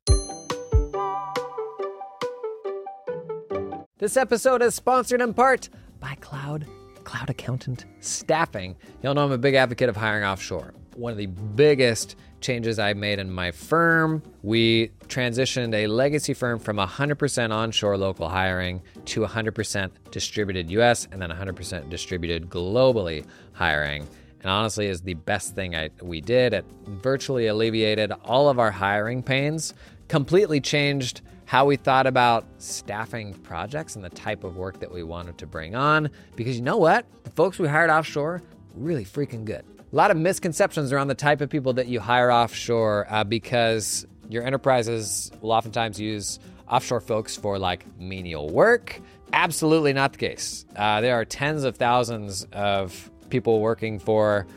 This 3.97 4.15
episode 4.15 4.61
is 4.61 4.75
sponsored 4.75 5.21
in 5.21 5.33
part 5.33 5.69
by 5.99 6.15
Cloud, 6.21 6.67
Cloud 7.03 7.31
Accountant 7.31 7.85
Staffing. 7.99 8.77
Y'all 9.01 9.15
know 9.15 9.25
I'm 9.25 9.31
a 9.31 9.39
big 9.39 9.55
advocate 9.55 9.89
of 9.89 9.97
hiring 9.97 10.23
offshore. 10.23 10.75
One 11.01 11.13
of 11.13 11.17
the 11.17 11.25
biggest 11.25 12.15
changes 12.41 12.77
I 12.77 12.93
made 12.93 13.17
in 13.17 13.31
my 13.31 13.49
firm, 13.49 14.21
we 14.43 14.91
transitioned 15.07 15.73
a 15.73 15.87
legacy 15.87 16.35
firm 16.35 16.59
from 16.59 16.77
100% 16.77 17.51
onshore 17.51 17.97
local 17.97 18.29
hiring 18.29 18.83
to 19.05 19.21
100% 19.21 19.89
distributed 20.11 20.69
US 20.69 21.07
and 21.11 21.19
then 21.19 21.31
100% 21.31 21.89
distributed 21.89 22.51
globally 22.51 23.25
hiring. 23.53 24.07
And 24.41 24.51
honestly, 24.51 24.85
is 24.85 25.01
the 25.01 25.15
best 25.15 25.55
thing 25.55 25.75
I, 25.75 25.89
we 26.03 26.21
did. 26.21 26.53
It 26.53 26.65
virtually 26.85 27.47
alleviated 27.47 28.11
all 28.23 28.47
of 28.47 28.59
our 28.59 28.69
hiring 28.69 29.23
pains, 29.23 29.73
completely 30.07 30.61
changed 30.61 31.21
how 31.45 31.65
we 31.65 31.77
thought 31.77 32.05
about 32.05 32.45
staffing 32.59 33.33
projects 33.33 33.95
and 33.95 34.05
the 34.05 34.09
type 34.11 34.43
of 34.43 34.55
work 34.55 34.79
that 34.81 34.91
we 34.91 35.01
wanted 35.01 35.39
to 35.39 35.47
bring 35.47 35.73
on. 35.73 36.11
Because 36.35 36.57
you 36.57 36.61
know 36.61 36.77
what? 36.77 37.07
The 37.23 37.31
folks 37.31 37.57
we 37.57 37.67
hired 37.67 37.89
offshore, 37.89 38.43
really 38.75 39.03
freaking 39.03 39.45
good. 39.45 39.65
A 39.91 39.95
lot 39.95 40.09
of 40.09 40.15
misconceptions 40.15 40.93
around 40.93 41.09
the 41.09 41.15
type 41.15 41.41
of 41.41 41.49
people 41.49 41.73
that 41.73 41.87
you 41.87 41.99
hire 41.99 42.31
offshore 42.31 43.07
uh, 43.09 43.25
because 43.25 44.07
your 44.29 44.41
enterprises 44.43 45.29
will 45.41 45.51
oftentimes 45.51 45.99
use 45.99 46.39
offshore 46.69 47.01
folks 47.01 47.35
for 47.35 47.59
like 47.59 47.85
menial 47.99 48.49
work. 48.49 49.01
Absolutely 49.33 49.91
not 49.91 50.13
the 50.13 50.17
case. 50.17 50.65
Uh, 50.77 51.01
there 51.01 51.15
are 51.15 51.25
tens 51.25 51.65
of 51.65 51.75
thousands 51.75 52.47
of 52.53 53.11
people 53.29 53.59
working 53.59 53.99
for 53.99 54.47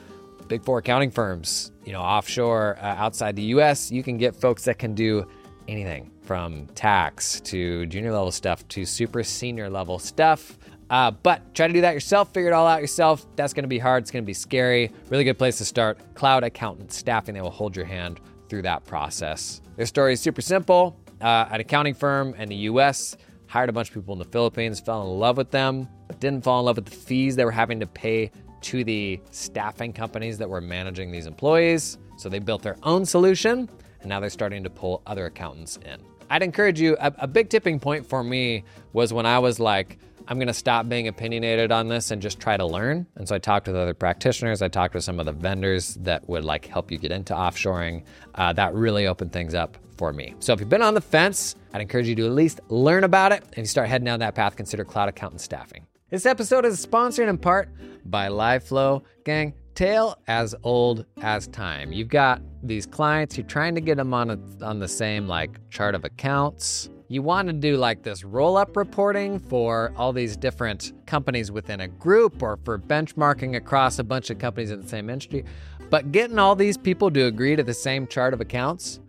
big 0.46 0.62
four 0.64 0.78
accounting 0.78 1.10
firms, 1.10 1.72
you 1.84 1.92
know, 1.92 2.00
offshore 2.00 2.78
uh, 2.80 2.84
outside 2.84 3.34
the 3.34 3.42
US. 3.54 3.90
You 3.90 4.04
can 4.04 4.16
get 4.16 4.36
folks 4.36 4.64
that 4.66 4.78
can 4.78 4.94
do 4.94 5.26
anything 5.66 6.12
from 6.22 6.66
tax 6.76 7.40
to 7.40 7.86
junior 7.86 8.12
level 8.12 8.30
stuff 8.30 8.66
to 8.68 8.84
super 8.84 9.24
senior 9.24 9.68
level 9.68 9.98
stuff. 9.98 10.58
Uh, 10.90 11.10
but 11.10 11.54
try 11.54 11.66
to 11.66 11.72
do 11.72 11.80
that 11.80 11.94
yourself, 11.94 12.32
figure 12.32 12.50
it 12.50 12.52
all 12.52 12.66
out 12.66 12.80
yourself. 12.80 13.26
That's 13.36 13.52
going 13.52 13.64
to 13.64 13.68
be 13.68 13.78
hard. 13.78 14.02
It's 14.02 14.10
going 14.10 14.22
to 14.22 14.26
be 14.26 14.34
scary. 14.34 14.90
Really 15.08 15.24
good 15.24 15.38
place 15.38 15.58
to 15.58 15.64
start. 15.64 15.98
Cloud 16.14 16.44
accountant 16.44 16.92
staffing, 16.92 17.34
they 17.34 17.40
will 17.40 17.50
hold 17.50 17.74
your 17.74 17.86
hand 17.86 18.20
through 18.48 18.62
that 18.62 18.84
process. 18.84 19.60
Their 19.76 19.86
story 19.86 20.12
is 20.12 20.20
super 20.20 20.42
simple. 20.42 20.96
Uh, 21.20 21.46
an 21.50 21.60
accounting 21.60 21.94
firm 21.94 22.34
in 22.34 22.48
the 22.48 22.56
US 22.56 23.16
hired 23.46 23.68
a 23.68 23.72
bunch 23.72 23.88
of 23.88 23.94
people 23.94 24.12
in 24.12 24.18
the 24.18 24.24
Philippines, 24.26 24.80
fell 24.80 25.02
in 25.02 25.18
love 25.18 25.36
with 25.36 25.50
them, 25.50 25.88
but 26.06 26.20
didn't 26.20 26.44
fall 26.44 26.60
in 26.60 26.66
love 26.66 26.76
with 26.76 26.86
the 26.86 26.96
fees 26.96 27.36
they 27.36 27.44
were 27.44 27.50
having 27.50 27.80
to 27.80 27.86
pay 27.86 28.30
to 28.62 28.82
the 28.82 29.20
staffing 29.30 29.92
companies 29.92 30.38
that 30.38 30.48
were 30.48 30.60
managing 30.60 31.10
these 31.10 31.26
employees. 31.26 31.98
So 32.16 32.28
they 32.28 32.38
built 32.38 32.62
their 32.62 32.76
own 32.82 33.04
solution, 33.04 33.68
and 34.00 34.08
now 34.08 34.20
they're 34.20 34.30
starting 34.30 34.62
to 34.64 34.70
pull 34.70 35.02
other 35.06 35.26
accountants 35.26 35.78
in. 35.84 36.00
I'd 36.30 36.42
encourage 36.42 36.80
you, 36.80 36.96
a, 36.98 37.12
a 37.18 37.26
big 37.26 37.48
tipping 37.48 37.78
point 37.78 38.06
for 38.06 38.24
me 38.24 38.64
was 38.92 39.12
when 39.12 39.26
I 39.26 39.38
was 39.38 39.60
like, 39.60 39.98
I'm 40.26 40.38
going 40.38 40.48
to 40.48 40.54
stop 40.54 40.88
being 40.88 41.08
opinionated 41.08 41.70
on 41.70 41.88
this 41.88 42.10
and 42.10 42.22
just 42.22 42.40
try 42.40 42.56
to 42.56 42.64
learn. 42.64 43.06
And 43.16 43.28
so 43.28 43.34
I 43.34 43.38
talked 43.38 43.66
with 43.66 43.76
other 43.76 43.92
practitioners. 43.92 44.62
I 44.62 44.68
talked 44.68 44.94
with 44.94 45.04
some 45.04 45.20
of 45.20 45.26
the 45.26 45.32
vendors 45.32 45.96
that 45.96 46.26
would 46.28 46.44
like 46.44 46.66
help 46.66 46.90
you 46.90 46.96
get 46.96 47.12
into 47.12 47.34
offshoring. 47.34 48.04
Uh, 48.34 48.52
that 48.54 48.74
really 48.74 49.06
opened 49.06 49.32
things 49.32 49.54
up 49.54 49.76
for 49.96 50.12
me. 50.12 50.34
So 50.38 50.52
if 50.52 50.60
you've 50.60 50.68
been 50.68 50.82
on 50.82 50.94
the 50.94 51.00
fence, 51.00 51.56
I'd 51.74 51.82
encourage 51.82 52.08
you 52.08 52.14
to 52.16 52.26
at 52.26 52.32
least 52.32 52.60
learn 52.68 53.04
about 53.04 53.32
it. 53.32 53.42
And 53.42 53.52
if 53.52 53.58
you 53.58 53.66
start 53.66 53.88
heading 53.88 54.06
down 54.06 54.20
that 54.20 54.34
path, 54.34 54.56
consider 54.56 54.84
cloud 54.84 55.08
accountant 55.08 55.40
staffing. 55.40 55.86
This 56.10 56.26
episode 56.26 56.64
is 56.64 56.80
sponsored 56.80 57.28
in 57.28 57.38
part 57.38 57.68
by 58.04 58.28
LiveFlow. 58.28 59.02
Gang, 59.24 59.52
tale 59.74 60.16
as 60.26 60.54
old 60.62 61.04
as 61.20 61.46
time. 61.48 61.92
You've 61.92 62.08
got 62.08 62.40
these 62.62 62.86
clients, 62.86 63.36
you're 63.36 63.46
trying 63.46 63.74
to 63.74 63.80
get 63.80 63.96
them 63.96 64.14
on 64.14 64.30
a, 64.30 64.38
on 64.64 64.78
the 64.78 64.88
same 64.88 65.28
like 65.28 65.58
chart 65.70 65.94
of 65.94 66.04
accounts 66.04 66.88
you 67.08 67.22
want 67.22 67.48
to 67.48 67.52
do 67.52 67.76
like 67.76 68.02
this 68.02 68.24
roll 68.24 68.56
up 68.56 68.76
reporting 68.76 69.38
for 69.38 69.92
all 69.96 70.12
these 70.12 70.36
different 70.36 70.92
companies 71.06 71.52
within 71.52 71.80
a 71.80 71.88
group 71.88 72.42
or 72.42 72.58
for 72.64 72.78
benchmarking 72.78 73.56
across 73.56 73.98
a 73.98 74.04
bunch 74.04 74.30
of 74.30 74.38
companies 74.38 74.70
in 74.70 74.80
the 74.80 74.88
same 74.88 75.10
industry. 75.10 75.44
But 75.90 76.12
getting 76.12 76.38
all 76.38 76.56
these 76.56 76.76
people 76.76 77.10
to 77.10 77.26
agree 77.26 77.56
to 77.56 77.62
the 77.62 77.74
same 77.74 78.06
chart 78.06 78.32
of 78.32 78.40
accounts, 78.40 79.00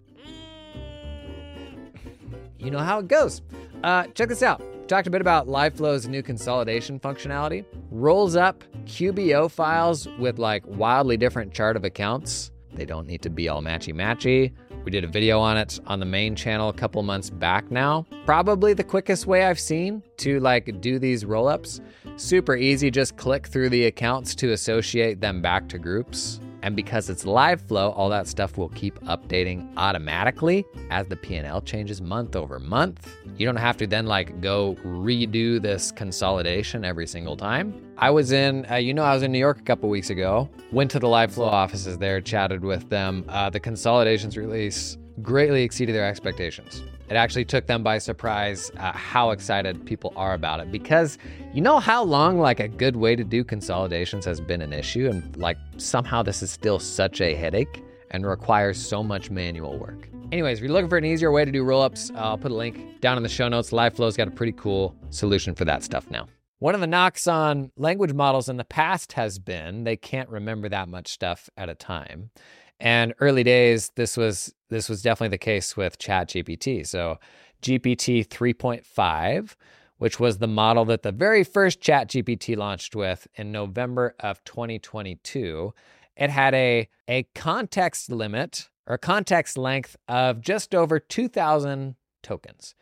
you 2.59 2.69
know 2.69 2.79
how 2.79 2.99
it 2.99 3.07
goes. 3.07 3.41
Uh, 3.83 4.07
check 4.07 4.29
this 4.29 4.43
out. 4.43 4.61
Talked 4.87 5.07
a 5.07 5.09
bit 5.09 5.21
about 5.21 5.47
LiveFlow's 5.47 6.07
new 6.07 6.21
consolidation 6.21 6.99
functionality. 6.99 7.65
Rolls 7.89 8.35
up 8.35 8.63
QBO 8.85 9.49
files 9.49 10.07
with 10.19 10.37
like 10.37 10.63
wildly 10.67 11.17
different 11.17 11.51
chart 11.51 11.75
of 11.75 11.83
accounts. 11.83 12.51
They 12.71 12.85
don't 12.85 13.07
need 13.07 13.23
to 13.23 13.31
be 13.31 13.49
all 13.49 13.63
matchy 13.63 13.95
matchy. 13.95 14.53
We 14.83 14.91
did 14.91 15.03
a 15.03 15.07
video 15.07 15.39
on 15.39 15.57
it 15.57 15.79
on 15.87 15.99
the 15.99 16.05
main 16.05 16.35
channel 16.35 16.69
a 16.69 16.73
couple 16.73 17.01
months 17.01 17.31
back 17.31 17.71
now. 17.71 18.05
Probably 18.27 18.75
the 18.75 18.83
quickest 18.83 19.25
way 19.25 19.45
I've 19.45 19.59
seen 19.59 20.03
to 20.17 20.39
like 20.39 20.79
do 20.81 20.99
these 20.99 21.25
roll-ups. 21.25 21.81
Super 22.17 22.55
easy, 22.55 22.91
just 22.91 23.17
click 23.17 23.47
through 23.47 23.69
the 23.69 23.85
accounts 23.85 24.35
to 24.35 24.51
associate 24.51 25.19
them 25.19 25.41
back 25.41 25.67
to 25.69 25.79
groups. 25.79 26.39
And 26.65 26.75
because 26.75 27.11
it's 27.11 27.25
LiveFlow, 27.25 27.95
all 27.95 28.09
that 28.09 28.27
stuff 28.27 28.57
will 28.57 28.69
keep 28.69 28.99
updating 29.01 29.71
automatically 29.77 30.65
as 30.89 31.05
the 31.05 31.15
P&L 31.15 31.61
changes 31.61 32.01
month 32.01 32.35
over 32.35 32.59
month. 32.59 33.15
You 33.37 33.45
don't 33.45 33.55
have 33.55 33.77
to 33.77 33.85
then 33.85 34.07
like 34.07 34.41
go 34.41 34.75
redo 34.83 35.61
this 35.61 35.91
consolidation 35.91 36.83
every 36.83 37.05
single 37.05 37.37
time. 37.37 37.79
I 37.99 38.09
was 38.09 38.31
in, 38.31 38.65
uh, 38.71 38.77
you 38.77 38.95
know, 38.95 39.03
I 39.03 39.13
was 39.13 39.21
in 39.21 39.31
New 39.31 39.37
York 39.37 39.59
a 39.59 39.61
couple 39.61 39.89
weeks 39.89 40.09
ago. 40.09 40.49
Went 40.71 40.89
to 40.89 40.99
the 40.99 41.05
LiveFlow 41.05 41.45
offices 41.45 41.99
there, 41.99 42.19
chatted 42.19 42.65
with 42.65 42.89
them. 42.89 43.25
Uh, 43.29 43.51
the 43.51 43.59
consolidations 43.59 44.35
release 44.35 44.97
greatly 45.21 45.63
exceeded 45.63 45.95
their 45.95 46.05
expectations. 46.05 46.83
It 47.09 47.15
actually 47.15 47.45
took 47.45 47.67
them 47.67 47.83
by 47.83 47.99
surprise 47.99 48.71
uh, 48.77 48.91
how 48.91 49.31
excited 49.31 49.85
people 49.85 50.11
are 50.15 50.33
about 50.33 50.59
it 50.59 50.71
because 50.71 51.17
you 51.53 51.61
know 51.61 51.79
how 51.79 52.03
long 52.03 52.39
like 52.39 52.59
a 52.59 52.67
good 52.67 52.95
way 52.95 53.15
to 53.15 53.23
do 53.23 53.43
consolidations 53.43 54.25
has 54.25 54.41
been 54.41 54.61
an 54.61 54.73
issue 54.73 55.07
and 55.09 55.37
like 55.37 55.57
somehow 55.77 56.23
this 56.23 56.41
is 56.41 56.49
still 56.49 56.79
such 56.79 57.21
a 57.21 57.35
headache 57.35 57.83
and 58.11 58.25
requires 58.25 58.83
so 58.83 59.03
much 59.03 59.29
manual 59.29 59.77
work. 59.77 60.09
Anyways, 60.31 60.57
if 60.57 60.63
you're 60.63 60.73
looking 60.73 60.89
for 60.89 60.97
an 60.97 61.05
easier 61.05 61.31
way 61.31 61.45
to 61.45 61.51
do 61.51 61.63
rollups, 61.63 62.13
uh, 62.15 62.19
I'll 62.19 62.37
put 62.37 62.51
a 62.51 62.55
link 62.55 62.99
down 63.01 63.17
in 63.17 63.23
the 63.23 63.29
show 63.29 63.47
notes. 63.47 63.71
LiveFlow's 63.71 64.17
got 64.17 64.27
a 64.27 64.31
pretty 64.31 64.53
cool 64.53 64.95
solution 65.11 65.53
for 65.53 65.65
that 65.65 65.83
stuff 65.83 66.09
now. 66.09 66.27
One 66.59 66.73
of 66.73 66.81
the 66.81 66.87
knocks 66.87 67.27
on 67.27 67.71
language 67.77 68.13
models 68.13 68.49
in 68.49 68.57
the 68.57 68.63
past 68.63 69.13
has 69.13 69.37
been 69.37 69.83
they 69.83 69.97
can't 69.97 70.29
remember 70.29 70.69
that 70.69 70.87
much 70.87 71.09
stuff 71.09 71.49
at 71.57 71.69
a 71.69 71.75
time. 71.75 72.31
And 72.79 73.13
early 73.19 73.43
days, 73.43 73.91
this 73.95 74.17
was 74.17 74.53
this 74.69 74.89
was 74.89 75.01
definitely 75.01 75.29
the 75.29 75.37
case 75.37 75.77
with 75.77 75.97
ChatGPT. 75.99 76.85
So 76.85 77.19
GPT 77.61 78.27
3.5, 78.27 79.55
which 79.97 80.19
was 80.19 80.39
the 80.39 80.47
model 80.47 80.85
that 80.85 81.03
the 81.03 81.11
very 81.11 81.43
first 81.43 81.79
ChatGPT 81.81 82.57
launched 82.57 82.95
with 82.95 83.27
in 83.35 83.51
November 83.51 84.15
of 84.19 84.43
2022, 84.43 85.73
it 86.17 86.29
had 86.29 86.53
a, 86.53 86.89
a 87.07 87.23
context 87.35 88.11
limit 88.11 88.69
or 88.87 88.97
context 88.97 89.57
length 89.57 89.95
of 90.07 90.41
just 90.41 90.73
over 90.75 90.99
2,000 90.99 91.95
tokens. 92.21 92.75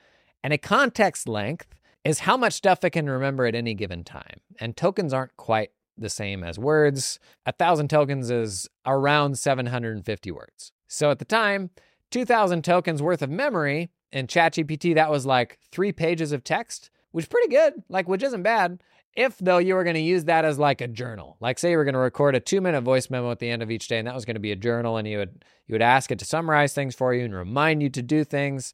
And 0.43 0.53
a 0.53 0.57
context 0.57 1.27
length 1.27 1.67
is 2.03 2.19
how 2.19 2.35
much 2.35 2.53
stuff 2.53 2.83
it 2.83 2.91
can 2.91 3.09
remember 3.09 3.45
at 3.45 3.55
any 3.55 3.73
given 3.73 4.03
time. 4.03 4.41
And 4.59 4.75
tokens 4.75 5.13
aren't 5.13 5.37
quite 5.37 5.71
the 5.97 6.09
same 6.09 6.43
as 6.43 6.57
words. 6.59 7.19
A 7.45 7.51
thousand 7.51 7.89
tokens 7.89 8.29
is 8.29 8.69
around 8.85 9.37
750 9.37 10.31
words. 10.31 10.71
So 10.87 11.11
at 11.11 11.19
the 11.19 11.25
time, 11.25 11.69
2,000 12.11 12.63
tokens 12.63 13.01
worth 13.01 13.21
of 13.21 13.29
memory 13.29 13.89
in 14.11 14.27
ChatGPT, 14.27 14.95
that 14.95 15.09
was 15.09 15.25
like 15.25 15.57
three 15.71 15.91
pages 15.91 16.31
of 16.31 16.43
text, 16.43 16.91
which 17.11 17.25
is 17.25 17.29
pretty 17.29 17.49
good, 17.49 17.73
like 17.89 18.07
which 18.07 18.23
isn't 18.23 18.43
bad. 18.43 18.81
If 19.15 19.37
though 19.37 19.59
you 19.59 19.75
were 19.75 19.83
going 19.83 19.95
to 19.95 20.01
use 20.01 20.25
that 20.25 20.45
as 20.45 20.57
like 20.57 20.81
a 20.81 20.87
journal, 20.87 21.37
like 21.39 21.59
say 21.59 21.71
you 21.71 21.77
were 21.77 21.83
going 21.83 21.93
to 21.93 21.99
record 21.99 22.35
a 22.35 22.39
two 22.39 22.61
minute 22.61 22.81
voice 22.81 23.09
memo 23.09 23.31
at 23.31 23.39
the 23.39 23.49
end 23.49 23.61
of 23.61 23.69
each 23.69 23.87
day, 23.87 23.99
and 23.99 24.07
that 24.07 24.15
was 24.15 24.25
going 24.25 24.35
to 24.35 24.39
be 24.39 24.51
a 24.51 24.55
journal, 24.55 24.97
and 24.97 25.07
you 25.07 25.19
would 25.19 25.45
you 25.67 25.73
would 25.73 25.83
ask 25.83 26.11
it 26.11 26.17
to 26.19 26.25
summarize 26.25 26.73
things 26.73 26.95
for 26.95 27.13
you 27.13 27.23
and 27.25 27.35
remind 27.35 27.83
you 27.83 27.89
to 27.89 28.01
do 28.01 28.23
things 28.23 28.73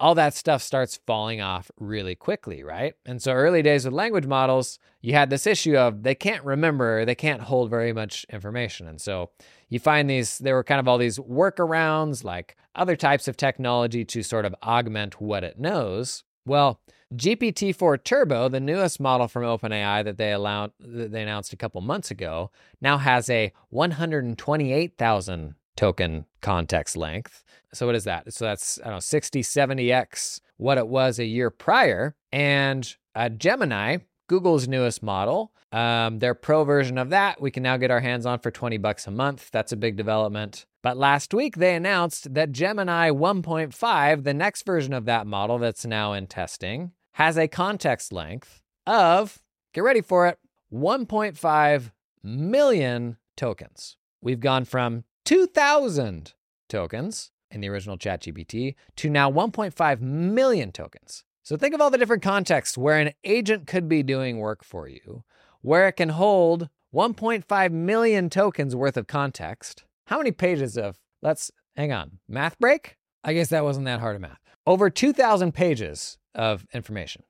all 0.00 0.14
that 0.14 0.34
stuff 0.34 0.62
starts 0.62 0.98
falling 1.06 1.40
off 1.40 1.70
really 1.78 2.14
quickly, 2.14 2.62
right? 2.62 2.94
And 3.06 3.22
so 3.22 3.32
early 3.32 3.62
days 3.62 3.84
with 3.84 3.94
language 3.94 4.26
models, 4.26 4.78
you 5.00 5.12
had 5.12 5.30
this 5.30 5.46
issue 5.46 5.76
of 5.76 6.02
they 6.02 6.14
can't 6.14 6.44
remember, 6.44 7.04
they 7.04 7.14
can't 7.14 7.42
hold 7.42 7.70
very 7.70 7.92
much 7.92 8.26
information. 8.30 8.88
And 8.88 9.00
so 9.00 9.30
you 9.68 9.78
find 9.78 10.10
these, 10.10 10.38
there 10.38 10.54
were 10.54 10.64
kind 10.64 10.80
of 10.80 10.88
all 10.88 10.98
these 10.98 11.18
workarounds, 11.18 12.24
like 12.24 12.56
other 12.74 12.96
types 12.96 13.28
of 13.28 13.36
technology 13.36 14.04
to 14.04 14.22
sort 14.22 14.44
of 14.44 14.54
augment 14.62 15.20
what 15.20 15.44
it 15.44 15.58
knows. 15.58 16.24
Well, 16.46 16.80
GPT-4 17.14 18.02
Turbo, 18.02 18.48
the 18.48 18.60
newest 18.60 18.98
model 18.98 19.28
from 19.28 19.44
OpenAI 19.44 20.04
that 20.04 20.18
they 20.18 20.32
allowed, 20.32 20.72
that 20.80 21.12
they 21.12 21.22
announced 21.22 21.52
a 21.52 21.56
couple 21.56 21.80
months 21.80 22.10
ago, 22.10 22.50
now 22.80 22.98
has 22.98 23.30
a 23.30 23.52
128,000 23.70 25.54
token 25.76 26.26
context 26.40 26.96
length. 26.96 27.44
So 27.72 27.86
what 27.86 27.94
is 27.94 28.04
that? 28.04 28.32
So 28.32 28.44
that's 28.44 28.78
I 28.80 28.84
don't 28.84 28.94
know 28.94 29.00
60 29.00 29.42
70x 29.42 30.40
what 30.56 30.78
it 30.78 30.86
was 30.86 31.18
a 31.18 31.24
year 31.24 31.50
prior. 31.50 32.14
And 32.32 32.94
uh, 33.14 33.28
Gemini, 33.28 33.98
Google's 34.28 34.68
newest 34.68 35.02
model, 35.02 35.52
um, 35.72 36.20
their 36.20 36.34
pro 36.34 36.62
version 36.64 36.98
of 36.98 37.10
that 37.10 37.40
we 37.40 37.50
can 37.50 37.62
now 37.62 37.76
get 37.76 37.90
our 37.90 38.00
hands 38.00 38.26
on 38.26 38.38
for 38.38 38.50
20 38.50 38.78
bucks 38.78 39.06
a 39.06 39.10
month. 39.10 39.50
That's 39.50 39.72
a 39.72 39.76
big 39.76 39.96
development. 39.96 40.66
But 40.82 40.96
last 40.96 41.34
week 41.34 41.56
they 41.56 41.74
announced 41.74 42.34
that 42.34 42.52
Gemini 42.52 43.10
1.5, 43.10 44.22
the 44.22 44.34
next 44.34 44.64
version 44.64 44.92
of 44.92 45.06
that 45.06 45.26
model 45.26 45.58
that's 45.58 45.84
now 45.84 46.12
in 46.12 46.26
testing, 46.26 46.92
has 47.12 47.36
a 47.36 47.48
context 47.48 48.12
length 48.12 48.60
of 48.86 49.40
get 49.72 49.82
ready 49.82 50.00
for 50.00 50.28
it 50.28 50.38
1.5 50.72 51.90
million 52.22 53.16
tokens. 53.36 53.96
We've 54.20 54.40
gone 54.40 54.64
from 54.64 55.04
2,000 55.24 56.34
tokens 56.68 57.30
in 57.50 57.60
the 57.60 57.68
original 57.68 57.96
ChatGPT 57.96 58.74
to 58.96 59.08
now 59.08 59.30
1.5 59.30 60.00
million 60.00 60.72
tokens. 60.72 61.24
So 61.42 61.56
think 61.56 61.74
of 61.74 61.80
all 61.80 61.90
the 61.90 61.98
different 61.98 62.22
contexts 62.22 62.76
where 62.76 62.98
an 62.98 63.12
agent 63.22 63.66
could 63.66 63.88
be 63.88 64.02
doing 64.02 64.38
work 64.38 64.64
for 64.64 64.88
you, 64.88 65.24
where 65.60 65.88
it 65.88 65.92
can 65.92 66.10
hold 66.10 66.68
1.5 66.94 67.72
million 67.72 68.30
tokens 68.30 68.74
worth 68.74 68.96
of 68.96 69.06
context. 69.06 69.84
How 70.06 70.18
many 70.18 70.32
pages 70.32 70.76
of, 70.76 70.98
let's 71.22 71.50
hang 71.76 71.92
on, 71.92 72.18
math 72.28 72.58
break? 72.58 72.96
I 73.22 73.32
guess 73.34 73.48
that 73.48 73.64
wasn't 73.64 73.86
that 73.86 74.00
hard 74.00 74.16
of 74.16 74.22
math. 74.22 74.40
Over 74.66 74.90
2,000 74.90 75.52
pages 75.52 76.18
of 76.34 76.66
information, 76.72 77.22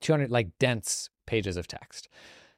200 0.00 0.30
like 0.30 0.50
dense 0.58 1.10
pages 1.26 1.56
of 1.56 1.66
text. 1.66 2.08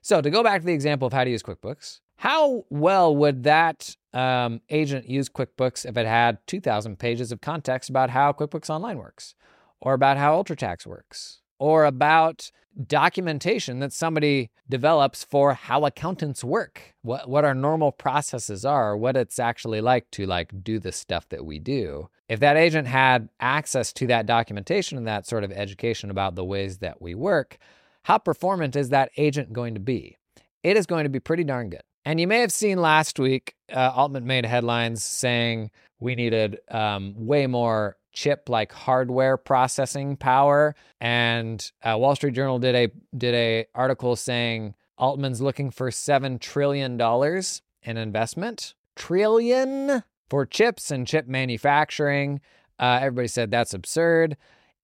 So 0.00 0.20
to 0.20 0.30
go 0.30 0.42
back 0.42 0.60
to 0.60 0.66
the 0.66 0.72
example 0.72 1.06
of 1.06 1.12
how 1.12 1.24
to 1.24 1.30
use 1.30 1.42
QuickBooks, 1.42 2.00
how 2.16 2.64
well 2.70 3.14
would 3.16 3.42
that 3.44 3.96
um, 4.12 4.60
agent 4.70 5.08
use 5.08 5.28
QuickBooks 5.28 5.86
if 5.86 5.96
it 5.96 6.06
had 6.06 6.38
2,000 6.46 6.98
pages 6.98 7.32
of 7.32 7.40
context 7.40 7.90
about 7.90 8.10
how 8.10 8.32
QuickBooks 8.32 8.70
Online 8.70 8.98
works? 8.98 9.34
or 9.80 9.94
about 9.94 10.16
how 10.16 10.40
UltraTax 10.40 10.86
works, 10.86 11.40
or 11.58 11.84
about 11.84 12.50
documentation 12.86 13.80
that 13.80 13.92
somebody 13.92 14.50
develops 14.68 15.24
for 15.24 15.54
how 15.54 15.84
accountants 15.84 16.44
work, 16.44 16.94
what, 17.02 17.28
what 17.28 17.44
our 17.44 17.54
normal 17.54 17.90
processes 17.90 18.64
are, 18.64 18.96
what 18.96 19.16
it's 19.16 19.38
actually 19.38 19.80
like 19.80 20.10
to 20.12 20.26
like 20.26 20.62
do 20.62 20.78
the 20.78 20.92
stuff 20.92 21.28
that 21.30 21.44
we 21.44 21.58
do. 21.58 22.08
If 22.28 22.38
that 22.40 22.56
agent 22.56 22.86
had 22.86 23.28
access 23.40 23.92
to 23.94 24.06
that 24.06 24.26
documentation 24.26 24.96
and 24.98 25.06
that 25.06 25.26
sort 25.26 25.42
of 25.42 25.50
education 25.50 26.10
about 26.10 26.36
the 26.36 26.44
ways 26.44 26.78
that 26.78 27.02
we 27.02 27.14
work, 27.14 27.58
how 28.04 28.18
performant 28.18 28.76
is 28.76 28.90
that 28.90 29.10
agent 29.16 29.52
going 29.52 29.74
to 29.74 29.80
be? 29.80 30.16
It 30.62 30.76
is 30.76 30.86
going 30.86 31.04
to 31.04 31.10
be 31.10 31.20
pretty 31.20 31.44
darn 31.44 31.70
good. 31.70 31.82
And 32.04 32.20
you 32.20 32.26
may 32.26 32.40
have 32.40 32.52
seen 32.52 32.80
last 32.80 33.18
week, 33.18 33.54
uh, 33.72 33.92
Altman 33.94 34.26
made 34.26 34.46
headlines 34.46 35.04
saying 35.04 35.70
we 35.98 36.14
needed 36.14 36.58
um, 36.70 37.14
way 37.16 37.46
more 37.46 37.96
chip 38.12 38.48
like 38.48 38.72
hardware 38.72 39.36
processing 39.36 40.16
power. 40.16 40.74
And 41.00 41.70
uh, 41.82 41.96
Wall 41.98 42.16
Street 42.16 42.34
Journal 42.34 42.58
did 42.58 42.74
a 42.74 42.90
did 43.16 43.34
a 43.34 43.66
article 43.74 44.16
saying 44.16 44.74
Altman's 44.98 45.40
looking 45.40 45.70
for 45.70 45.90
seven 45.90 46.38
trillion 46.38 46.96
dollars 46.96 47.62
in 47.82 47.96
investment. 47.96 48.74
Trillion 48.96 50.02
for 50.28 50.46
chips 50.46 50.90
and 50.90 51.06
chip 51.06 51.26
manufacturing. 51.26 52.40
Uh, 52.78 52.98
everybody 53.02 53.28
said 53.28 53.50
that's 53.50 53.74
absurd. 53.74 54.36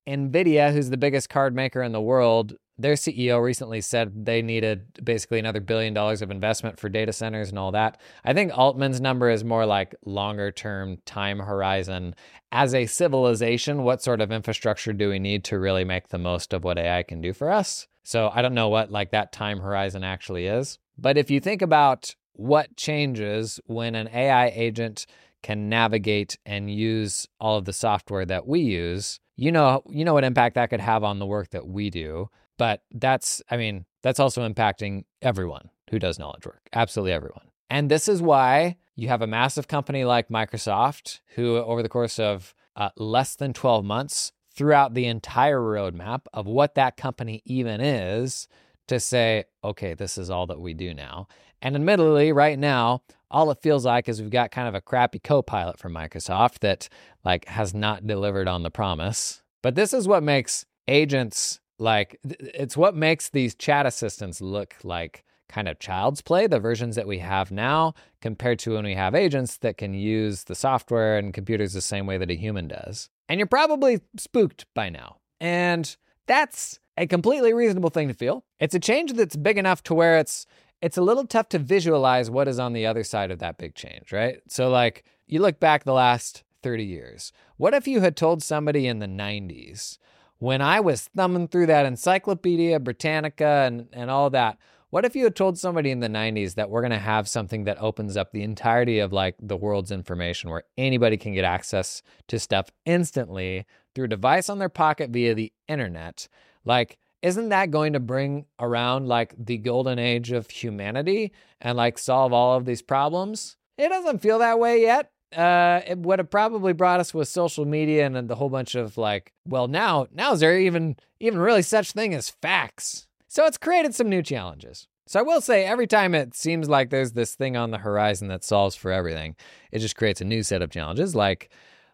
Nvidia, 0.06 0.72
who's 0.72 0.90
the 0.90 0.96
biggest 0.96 1.28
card 1.28 1.54
maker 1.54 1.82
in 1.82 1.92
the 1.92 2.00
world, 2.00 2.54
their 2.78 2.94
CEO 2.94 3.42
recently 3.42 3.80
said 3.80 4.26
they 4.26 4.42
needed 4.42 5.02
basically 5.02 5.38
another 5.38 5.60
billion 5.60 5.94
dollars 5.94 6.20
of 6.20 6.30
investment 6.30 6.78
for 6.78 6.88
data 6.88 7.12
centers 7.12 7.48
and 7.48 7.58
all 7.58 7.72
that. 7.72 8.00
I 8.24 8.34
think 8.34 8.56
Altman's 8.56 9.00
number 9.00 9.30
is 9.30 9.44
more 9.44 9.64
like 9.64 9.94
longer 10.04 10.50
term 10.52 10.98
time 11.06 11.38
horizon. 11.38 12.14
As 12.52 12.74
a 12.74 12.86
civilization, 12.86 13.82
what 13.82 14.02
sort 14.02 14.20
of 14.20 14.30
infrastructure 14.30 14.92
do 14.92 15.08
we 15.08 15.18
need 15.18 15.44
to 15.44 15.58
really 15.58 15.84
make 15.84 16.08
the 16.08 16.18
most 16.18 16.52
of 16.52 16.64
what 16.64 16.78
AI 16.78 17.02
can 17.02 17.20
do 17.20 17.32
for 17.32 17.50
us? 17.50 17.86
So 18.02 18.30
I 18.32 18.42
don't 18.42 18.54
know 18.54 18.68
what 18.68 18.90
like 18.90 19.10
that 19.10 19.32
time 19.32 19.60
horizon 19.60 20.04
actually 20.04 20.46
is. 20.46 20.78
But 20.98 21.18
if 21.18 21.30
you 21.30 21.40
think 21.40 21.62
about 21.62 22.14
what 22.34 22.76
changes 22.76 23.58
when 23.66 23.94
an 23.94 24.08
AI 24.08 24.48
agent 24.48 25.06
can 25.42 25.68
navigate 25.68 26.38
and 26.44 26.70
use 26.70 27.26
all 27.40 27.56
of 27.56 27.64
the 27.64 27.72
software 27.72 28.26
that 28.26 28.46
we 28.46 28.60
use, 28.60 29.18
you 29.36 29.50
know 29.50 29.82
you 29.88 30.04
know 30.04 30.14
what 30.14 30.24
impact 30.24 30.56
that 30.56 30.70
could 30.70 30.80
have 30.80 31.04
on 31.04 31.18
the 31.18 31.26
work 31.26 31.50
that 31.50 31.66
we 31.66 31.88
do. 31.88 32.28
But 32.58 32.82
that's, 32.92 33.42
I 33.50 33.56
mean, 33.56 33.84
that's 34.02 34.20
also 34.20 34.48
impacting 34.48 35.04
everyone 35.20 35.70
who 35.90 35.98
does 35.98 36.18
knowledge 36.18 36.46
work, 36.46 36.68
absolutely 36.72 37.12
everyone. 37.12 37.46
And 37.68 37.90
this 37.90 38.08
is 38.08 38.22
why 38.22 38.76
you 38.94 39.08
have 39.08 39.22
a 39.22 39.26
massive 39.26 39.68
company 39.68 40.04
like 40.04 40.28
Microsoft, 40.28 41.20
who 41.34 41.56
over 41.56 41.82
the 41.82 41.88
course 41.88 42.18
of 42.18 42.54
uh, 42.76 42.90
less 42.96 43.36
than 43.36 43.52
12 43.52 43.84
months, 43.84 44.32
throughout 44.54 44.94
the 44.94 45.06
entire 45.06 45.60
roadmap 45.60 46.22
of 46.32 46.46
what 46.46 46.74
that 46.76 46.96
company 46.96 47.42
even 47.44 47.80
is, 47.80 48.48
to 48.88 48.98
say, 48.98 49.44
okay, 49.62 49.94
this 49.94 50.16
is 50.16 50.30
all 50.30 50.46
that 50.46 50.60
we 50.60 50.72
do 50.72 50.94
now. 50.94 51.28
And 51.60 51.74
admittedly, 51.74 52.32
right 52.32 52.58
now, 52.58 53.02
all 53.30 53.50
it 53.50 53.60
feels 53.60 53.84
like 53.84 54.08
is 54.08 54.20
we've 54.20 54.30
got 54.30 54.50
kind 54.50 54.68
of 54.68 54.74
a 54.74 54.80
crappy 54.80 55.18
co-pilot 55.18 55.78
from 55.78 55.92
Microsoft 55.92 56.60
that 56.60 56.88
like 57.24 57.46
has 57.46 57.74
not 57.74 58.06
delivered 58.06 58.48
on 58.48 58.62
the 58.62 58.70
promise. 58.70 59.42
But 59.62 59.74
this 59.74 59.92
is 59.92 60.06
what 60.06 60.22
makes 60.22 60.64
agents 60.86 61.60
like 61.78 62.18
it's 62.24 62.76
what 62.76 62.94
makes 62.94 63.28
these 63.28 63.54
chat 63.54 63.86
assistants 63.86 64.40
look 64.40 64.74
like 64.82 65.24
kind 65.48 65.68
of 65.68 65.78
child's 65.78 66.20
play 66.20 66.46
the 66.46 66.58
versions 66.58 66.96
that 66.96 67.06
we 67.06 67.18
have 67.18 67.50
now 67.50 67.94
compared 68.20 68.58
to 68.58 68.74
when 68.74 68.84
we 68.84 68.94
have 68.94 69.14
agents 69.14 69.58
that 69.58 69.76
can 69.76 69.94
use 69.94 70.44
the 70.44 70.54
software 70.54 71.18
and 71.18 71.34
computers 71.34 71.72
the 71.72 71.80
same 71.80 72.06
way 72.06 72.18
that 72.18 72.30
a 72.30 72.34
human 72.34 72.66
does. 72.66 73.08
And 73.28 73.38
you're 73.38 73.46
probably 73.46 74.00
spooked 74.16 74.66
by 74.74 74.88
now. 74.88 75.16
And 75.40 75.96
that's 76.26 76.80
a 76.96 77.06
completely 77.06 77.52
reasonable 77.52 77.90
thing 77.90 78.08
to 78.08 78.14
feel. 78.14 78.44
It's 78.58 78.74
a 78.74 78.80
change 78.80 79.12
that's 79.12 79.36
big 79.36 79.58
enough 79.58 79.82
to 79.84 79.94
where 79.94 80.18
it's 80.18 80.46
it's 80.82 80.98
a 80.98 81.02
little 81.02 81.26
tough 81.26 81.48
to 81.50 81.58
visualize 81.58 82.30
what 82.30 82.48
is 82.48 82.58
on 82.58 82.72
the 82.72 82.86
other 82.86 83.02
side 83.02 83.30
of 83.30 83.38
that 83.38 83.58
big 83.58 83.74
change 83.74 84.12
right? 84.12 84.40
So 84.48 84.68
like 84.68 85.04
you 85.26 85.40
look 85.40 85.60
back 85.60 85.84
the 85.84 85.92
last 85.92 86.44
30 86.62 86.84
years. 86.84 87.32
What 87.56 87.74
if 87.74 87.86
you 87.86 88.00
had 88.00 88.16
told 88.16 88.42
somebody 88.42 88.86
in 88.86 88.98
the 88.98 89.06
90s 89.06 89.98
when 90.38 90.60
I 90.60 90.80
was 90.80 91.08
thumbing 91.16 91.48
through 91.48 91.66
that 91.66 91.86
Encyclopedia 91.86 92.78
Britannica 92.80 93.64
and, 93.66 93.88
and 93.92 94.10
all 94.10 94.30
that, 94.30 94.58
what 94.90 95.04
if 95.04 95.16
you 95.16 95.24
had 95.24 95.34
told 95.34 95.58
somebody 95.58 95.90
in 95.90 96.00
the 96.00 96.08
90s 96.08 96.54
that 96.54 96.70
we're 96.70 96.80
going 96.80 96.90
to 96.90 96.98
have 96.98 97.28
something 97.28 97.64
that 97.64 97.80
opens 97.80 98.16
up 98.16 98.32
the 98.32 98.42
entirety 98.42 98.98
of 98.98 99.12
like 99.12 99.34
the 99.40 99.56
world's 99.56 99.90
information 99.90 100.50
where 100.50 100.64
anybody 100.78 101.16
can 101.16 101.34
get 101.34 101.44
access 101.44 102.02
to 102.28 102.38
stuff 102.38 102.70
instantly 102.84 103.66
through 103.94 104.04
a 104.04 104.08
device 104.08 104.48
on 104.48 104.58
their 104.58 104.68
pocket 104.68 105.10
via 105.10 105.34
the 105.34 105.52
internet? 105.68 106.28
Like, 106.64 106.98
isn't 107.22 107.48
that 107.48 107.70
going 107.70 107.94
to 107.94 108.00
bring 108.00 108.46
around 108.60 109.08
like 109.08 109.34
the 109.36 109.58
golden 109.58 109.98
age 109.98 110.30
of 110.32 110.48
humanity 110.50 111.32
and 111.60 111.76
like 111.76 111.98
solve 111.98 112.32
all 112.32 112.56
of 112.56 112.64
these 112.64 112.82
problems? 112.82 113.56
It 113.76 113.88
doesn't 113.88 114.22
feel 114.22 114.38
that 114.38 114.58
way 114.58 114.82
yet 114.82 115.10
uh, 115.34 115.80
it 115.86 115.98
would 115.98 116.18
have 116.18 116.30
probably 116.30 116.72
brought 116.72 117.00
us 117.00 117.12
with 117.14 117.28
social 117.28 117.64
media 117.64 118.06
and 118.06 118.28
the 118.28 118.34
whole 118.34 118.50
bunch 118.50 118.74
of 118.74 118.96
like, 118.96 119.32
well, 119.46 119.68
now, 119.68 120.06
now 120.12 120.32
is 120.32 120.40
there 120.40 120.58
even 120.58 120.96
even 121.20 121.38
really 121.38 121.62
such 121.62 121.92
thing 121.92 122.14
as 122.14 122.30
facts? 122.30 123.06
So 123.28 123.46
it's 123.46 123.58
created 123.58 123.94
some 123.94 124.08
new 124.08 124.22
challenges. 124.22 124.86
So 125.08 125.20
I 125.20 125.22
will 125.22 125.40
say, 125.40 125.64
every 125.64 125.86
time 125.86 126.14
it 126.14 126.34
seems 126.34 126.68
like 126.68 126.90
there's 126.90 127.12
this 127.12 127.34
thing 127.34 127.56
on 127.56 127.70
the 127.70 127.78
horizon 127.78 128.28
that 128.28 128.42
solves 128.42 128.74
for 128.74 128.90
everything, 128.90 129.36
it 129.70 129.78
just 129.78 129.94
creates 129.94 130.20
a 130.20 130.24
new 130.24 130.42
set 130.42 130.62
of 130.62 130.70
challenges, 130.70 131.14
like 131.14 131.50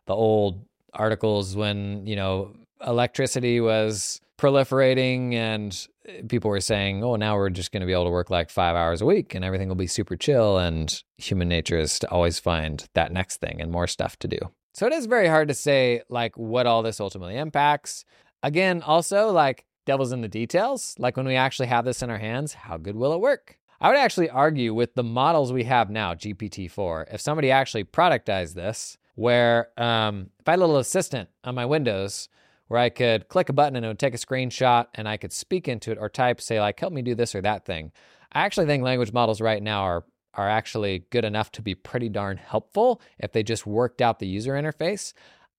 the 0.06 0.14
old 0.14 0.64
articles 0.94 1.56
when 1.56 2.06
you 2.06 2.16
know 2.16 2.54
electricity 2.86 3.60
was 3.60 4.20
proliferating 4.42 5.34
and 5.34 5.86
people 6.28 6.50
were 6.50 6.60
saying, 6.60 7.04
oh, 7.04 7.14
now 7.14 7.36
we're 7.36 7.48
just 7.48 7.70
going 7.70 7.80
to 7.80 7.86
be 7.86 7.92
able 7.92 8.06
to 8.06 8.10
work 8.10 8.28
like 8.28 8.50
five 8.50 8.74
hours 8.74 9.00
a 9.00 9.06
week 9.06 9.36
and 9.36 9.44
everything 9.44 9.68
will 9.68 9.76
be 9.76 9.86
super 9.86 10.16
chill. 10.16 10.58
And 10.58 11.00
human 11.16 11.48
nature 11.48 11.78
is 11.78 12.00
to 12.00 12.10
always 12.10 12.40
find 12.40 12.84
that 12.94 13.12
next 13.12 13.36
thing 13.36 13.60
and 13.60 13.70
more 13.70 13.86
stuff 13.86 14.18
to 14.18 14.26
do. 14.26 14.38
So 14.74 14.86
it 14.86 14.92
is 14.92 15.06
very 15.06 15.28
hard 15.28 15.46
to 15.46 15.54
say 15.54 16.02
like 16.08 16.36
what 16.36 16.66
all 16.66 16.82
this 16.82 16.98
ultimately 16.98 17.36
impacts. 17.36 18.04
Again, 18.42 18.82
also 18.82 19.30
like 19.30 19.64
devil's 19.86 20.10
in 20.10 20.22
the 20.22 20.28
details. 20.28 20.96
Like 20.98 21.16
when 21.16 21.26
we 21.26 21.36
actually 21.36 21.68
have 21.68 21.84
this 21.84 22.02
in 22.02 22.10
our 22.10 22.18
hands, 22.18 22.52
how 22.52 22.78
good 22.78 22.96
will 22.96 23.12
it 23.12 23.20
work? 23.20 23.60
I 23.80 23.88
would 23.88 23.98
actually 23.98 24.28
argue 24.28 24.74
with 24.74 24.94
the 24.94 25.04
models 25.04 25.52
we 25.52 25.64
have 25.64 25.88
now, 25.88 26.14
GPT 26.14 26.68
4, 26.68 27.08
if 27.12 27.20
somebody 27.20 27.52
actually 27.52 27.84
productized 27.84 28.54
this, 28.54 28.98
where 29.14 29.68
um, 29.76 30.30
if 30.40 30.48
I 30.48 30.52
had 30.52 30.58
a 30.58 30.62
little 30.62 30.78
assistant 30.78 31.28
on 31.44 31.54
my 31.54 31.66
Windows 31.66 32.28
where 32.72 32.80
I 32.80 32.88
could 32.88 33.28
click 33.28 33.50
a 33.50 33.52
button 33.52 33.76
and 33.76 33.84
it 33.84 33.88
would 33.88 33.98
take 33.98 34.14
a 34.14 34.16
screenshot 34.18 34.86
and 34.94 35.06
I 35.06 35.18
could 35.18 35.30
speak 35.30 35.68
into 35.68 35.92
it 35.92 35.98
or 36.00 36.08
type, 36.08 36.40
say, 36.40 36.58
like, 36.58 36.80
help 36.80 36.94
me 36.94 37.02
do 37.02 37.14
this 37.14 37.34
or 37.34 37.42
that 37.42 37.66
thing. 37.66 37.92
I 38.32 38.40
actually 38.40 38.64
think 38.64 38.82
language 38.82 39.12
models 39.12 39.42
right 39.42 39.62
now 39.62 39.82
are 39.82 40.04
are 40.32 40.48
actually 40.48 41.04
good 41.10 41.26
enough 41.26 41.52
to 41.52 41.60
be 41.60 41.74
pretty 41.74 42.08
darn 42.08 42.38
helpful 42.38 43.02
if 43.18 43.32
they 43.32 43.42
just 43.42 43.66
worked 43.66 44.00
out 44.00 44.18
the 44.18 44.26
user 44.26 44.54
interface. 44.54 45.12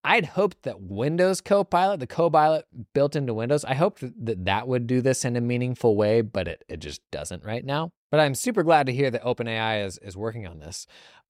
I'd 0.03 0.25
hoped 0.25 0.63
that 0.63 0.81
Windows 0.81 1.39
Copilot, 1.39 1.99
the 1.99 2.07
Copilot 2.07 2.65
built 2.95 3.15
into 3.15 3.35
Windows, 3.35 3.63
I 3.63 3.75
hoped 3.75 4.01
that 4.25 4.45
that 4.45 4.67
would 4.67 4.87
do 4.87 4.99
this 4.99 5.23
in 5.23 5.35
a 5.35 5.41
meaningful 5.41 5.95
way, 5.95 6.21
but 6.21 6.47
it, 6.47 6.63
it 6.67 6.77
just 6.77 7.01
doesn't 7.11 7.45
right 7.45 7.63
now. 7.63 7.91
But 8.09 8.21
I'm 8.21 8.33
super 8.33 8.63
glad 8.63 8.87
to 8.87 8.93
hear 8.93 9.11
that 9.11 9.21
OpenAI 9.21 9.85
is, 9.85 9.99
is 9.99 10.17
working 10.17 10.47
on 10.47 10.57
this. 10.57 10.87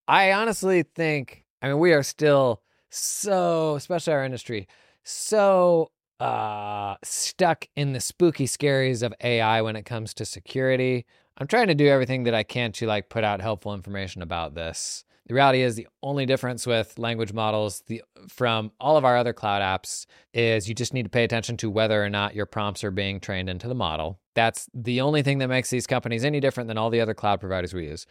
I 0.07 0.31
honestly 0.31 0.83
think, 0.83 1.43
I 1.61 1.67
mean, 1.67 1.79
we 1.79 1.91
are 1.91 2.03
still 2.03 2.61
so, 2.89 3.75
especially 3.75 4.13
our 4.13 4.23
industry, 4.23 4.69
so 5.03 5.91
uh, 6.19 6.95
stuck 7.03 7.65
in 7.75 7.93
the 7.93 7.99
spooky 7.99 8.45
scaries 8.45 9.03
of 9.03 9.13
AI 9.21 9.61
when 9.61 9.75
it 9.75 9.83
comes 9.83 10.13
to 10.15 10.25
security. 10.25 11.05
I'm 11.37 11.47
trying 11.47 11.67
to 11.67 11.75
do 11.75 11.87
everything 11.87 12.23
that 12.23 12.33
I 12.33 12.43
can 12.43 12.71
to 12.73 12.87
like 12.87 13.09
put 13.09 13.23
out 13.23 13.41
helpful 13.41 13.73
information 13.73 14.21
about 14.21 14.53
this. 14.53 15.03
The 15.27 15.33
reality 15.33 15.61
is 15.61 15.75
the 15.75 15.87
only 16.01 16.25
difference 16.25 16.67
with 16.67 16.99
language 16.99 17.31
models 17.31 17.81
the, 17.87 18.03
from 18.27 18.71
all 18.79 18.97
of 18.97 19.05
our 19.05 19.15
other 19.15 19.31
cloud 19.31 19.61
apps 19.61 20.05
is 20.33 20.67
you 20.67 20.75
just 20.75 20.93
need 20.93 21.03
to 21.03 21.09
pay 21.09 21.23
attention 21.23 21.55
to 21.57 21.69
whether 21.69 22.03
or 22.03 22.09
not 22.09 22.35
your 22.35 22.45
prompts 22.45 22.83
are 22.83 22.91
being 22.91 23.21
trained 23.21 23.49
into 23.49 23.69
the 23.69 23.75
model. 23.75 24.19
That's 24.35 24.69
the 24.73 24.99
only 24.99 25.23
thing 25.23 25.37
that 25.37 25.47
makes 25.47 25.69
these 25.69 25.87
companies 25.87 26.25
any 26.25 26.41
different 26.41 26.67
than 26.67 26.77
all 26.77 26.89
the 26.89 26.99
other 26.99 27.13
cloud 27.13 27.39
providers 27.39 27.73
we 27.73 27.85
use. 27.85 28.05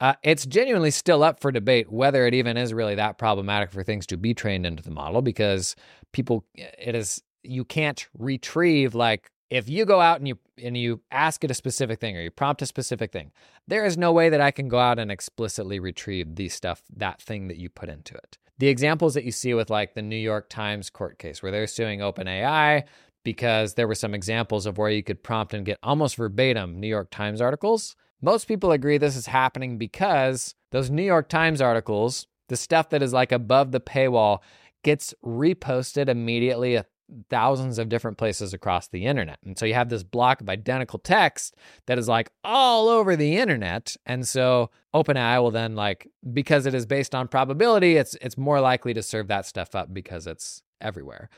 Uh, 0.00 0.14
it's 0.22 0.44
genuinely 0.44 0.90
still 0.90 1.22
up 1.22 1.40
for 1.40 1.50
debate 1.50 1.90
whether 1.90 2.26
it 2.26 2.34
even 2.34 2.56
is 2.56 2.74
really 2.74 2.94
that 2.94 3.16
problematic 3.16 3.70
for 3.70 3.82
things 3.82 4.06
to 4.06 4.16
be 4.16 4.34
trained 4.34 4.66
into 4.66 4.82
the 4.82 4.90
model 4.90 5.22
because 5.22 5.74
people, 6.12 6.44
it 6.54 6.94
is, 6.94 7.22
you 7.42 7.64
can't 7.64 8.06
retrieve 8.18 8.94
like 8.94 9.30
if 9.50 9.68
you 9.68 9.84
go 9.84 10.00
out 10.00 10.18
and 10.18 10.28
you 10.28 10.38
and 10.62 10.76
you 10.76 11.00
ask 11.10 11.44
it 11.44 11.50
a 11.50 11.54
specific 11.54 12.00
thing 12.00 12.16
or 12.16 12.20
you 12.20 12.30
prompt 12.30 12.62
a 12.62 12.66
specific 12.66 13.12
thing 13.12 13.30
there 13.68 13.84
is 13.84 13.96
no 13.96 14.12
way 14.12 14.28
that 14.28 14.40
i 14.40 14.50
can 14.50 14.68
go 14.68 14.78
out 14.78 14.98
and 14.98 15.10
explicitly 15.10 15.78
retrieve 15.78 16.34
the 16.34 16.48
stuff 16.48 16.82
that 16.94 17.20
thing 17.20 17.48
that 17.48 17.56
you 17.56 17.68
put 17.68 17.88
into 17.88 18.14
it. 18.14 18.38
The 18.58 18.68
examples 18.68 19.12
that 19.14 19.24
you 19.24 19.32
see 19.32 19.52
with 19.54 19.70
like 19.70 19.94
the 19.94 20.02
new 20.02 20.16
york 20.16 20.48
times 20.48 20.90
court 20.90 21.18
case 21.18 21.42
where 21.42 21.52
they're 21.52 21.66
suing 21.66 22.00
openai 22.00 22.84
because 23.22 23.74
there 23.74 23.88
were 23.88 23.94
some 23.94 24.14
examples 24.14 24.66
of 24.66 24.78
where 24.78 24.90
you 24.90 25.02
could 25.02 25.22
prompt 25.22 25.52
and 25.52 25.66
get 25.66 25.78
almost 25.82 26.16
verbatim 26.16 26.80
new 26.80 26.88
york 26.88 27.10
times 27.10 27.40
articles 27.40 27.96
most 28.26 28.48
people 28.48 28.72
agree 28.72 28.98
this 28.98 29.14
is 29.14 29.26
happening 29.26 29.78
because 29.78 30.56
those 30.72 30.90
New 30.90 31.04
York 31.04 31.28
Times 31.28 31.60
articles, 31.60 32.26
the 32.48 32.56
stuff 32.56 32.90
that 32.90 33.00
is 33.00 33.12
like 33.12 33.30
above 33.30 33.70
the 33.70 33.78
paywall, 33.80 34.40
gets 34.82 35.14
reposted 35.24 36.08
immediately 36.08 36.74
a 36.74 36.84
thousands 37.30 37.78
of 37.78 37.88
different 37.88 38.18
places 38.18 38.52
across 38.52 38.88
the 38.88 39.06
internet. 39.06 39.38
And 39.44 39.56
so 39.56 39.64
you 39.64 39.74
have 39.74 39.90
this 39.90 40.02
block 40.02 40.40
of 40.40 40.48
identical 40.48 40.98
text 40.98 41.54
that 41.86 42.00
is 42.00 42.08
like 42.08 42.32
all 42.42 42.88
over 42.88 43.14
the 43.14 43.36
internet. 43.36 43.96
And 44.04 44.26
so 44.26 44.70
OpenAI 44.92 45.40
will 45.40 45.52
then 45.52 45.76
like 45.76 46.08
because 46.32 46.66
it 46.66 46.74
is 46.74 46.84
based 46.84 47.14
on 47.14 47.28
probability, 47.28 47.96
it's 47.96 48.16
it's 48.20 48.36
more 48.36 48.60
likely 48.60 48.92
to 48.94 49.04
serve 49.04 49.28
that 49.28 49.46
stuff 49.46 49.76
up 49.76 49.94
because 49.94 50.26
it's 50.26 50.64
everywhere. 50.80 51.30